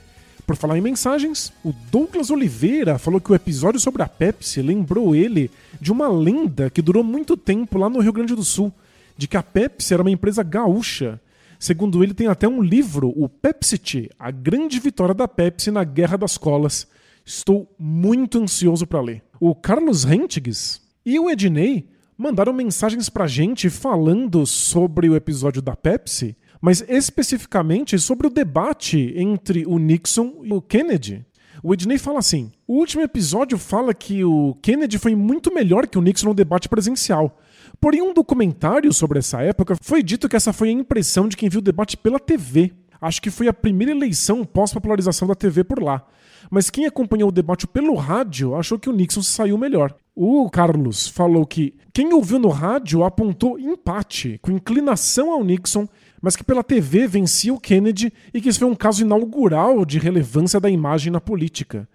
[0.48, 5.14] Por falar em mensagens, o Douglas Oliveira falou que o episódio sobre a Pepsi lembrou
[5.14, 8.72] ele de uma lenda que durou muito tempo lá no Rio Grande do Sul,
[9.18, 11.20] de que a Pepsi era uma empresa gaúcha.
[11.60, 16.18] Segundo ele, tem até um livro, o Pepsi, a grande vitória da Pepsi na Guerra
[16.18, 16.88] das Colas.
[17.26, 19.24] Estou muito ansioso para ler.
[19.42, 25.76] O Carlos Rentges e o Ednei mandaram mensagens pra gente falando sobre o episódio da
[25.76, 31.26] Pepsi mas especificamente sobre o debate entre o Nixon e o Kennedy.
[31.64, 35.98] O Ednei fala assim: o último episódio fala que o Kennedy foi muito melhor que
[35.98, 37.40] o Nixon no debate presencial.
[37.80, 41.50] Porém, um documentário sobre essa época foi dito que essa foi a impressão de quem
[41.50, 42.74] viu o debate pela TV.
[43.00, 46.04] Acho que foi a primeira eleição pós-popularização da TV por lá.
[46.50, 49.96] Mas quem acompanhou o debate pelo rádio achou que o Nixon saiu melhor.
[50.16, 55.88] O Carlos falou que quem ouviu no rádio apontou empate, com inclinação ao Nixon,
[56.22, 60.00] mas que pela TV vencia o Kennedy e que isso foi um caso inaugural de
[60.00, 61.88] relevância da imagem na política.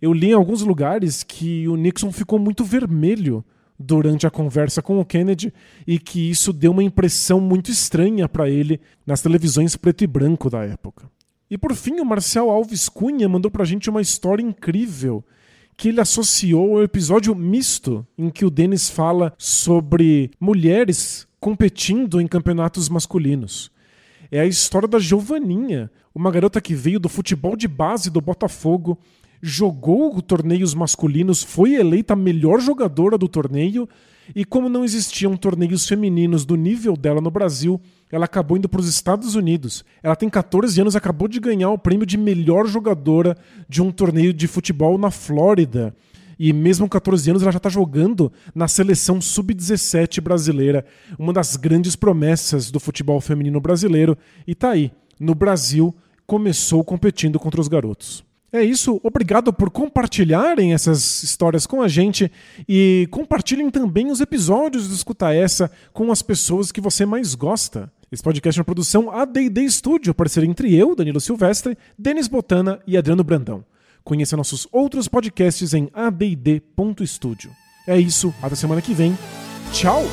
[0.00, 3.44] Eu li em alguns lugares que o Nixon ficou muito vermelho
[3.78, 5.52] durante a conversa com o Kennedy
[5.86, 10.48] e que isso deu uma impressão muito estranha para ele nas televisões preto e branco
[10.48, 11.10] da época.
[11.50, 15.24] E por fim, o Marcel Alves Cunha mandou pra gente uma história incrível
[15.76, 22.26] que ele associou ao episódio misto em que o Denis fala sobre mulheres competindo em
[22.26, 23.70] campeonatos masculinos.
[24.32, 28.98] É a história da Giovaninha, uma garota que veio do futebol de base do Botafogo,
[29.40, 33.88] jogou torneios masculinos, foi eleita a melhor jogadora do torneio
[34.34, 37.80] e como não existiam torneios femininos do nível dela no Brasil,
[38.10, 39.84] ela acabou indo para os Estados Unidos.
[40.02, 43.36] Ela tem 14 anos, acabou de ganhar o prêmio de melhor jogadora
[43.68, 45.94] de um torneio de futebol na Flórida.
[46.38, 50.84] E mesmo com 14 anos, ela já está jogando na seleção sub-17 brasileira,
[51.18, 54.16] uma das grandes promessas do futebol feminino brasileiro.
[54.46, 55.94] E tá aí, no Brasil,
[56.26, 58.24] começou competindo contra os garotos.
[58.52, 62.30] É isso, obrigado por compartilharem essas histórias com a gente
[62.68, 67.92] e compartilhem também os episódios do Escuta Essa com as pessoas que você mais gosta.
[68.10, 72.96] Esse podcast é uma produção AD&D Studio, parceria entre eu, Danilo Silvestre, Denis Botana e
[72.96, 73.64] Adriano Brandão.
[74.06, 77.50] Conheça nossos outros podcasts em add.studio.
[77.88, 79.18] É isso, até semana que vem.
[79.72, 80.04] Tchau!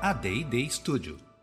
[0.00, 1.33] AD&D Studio.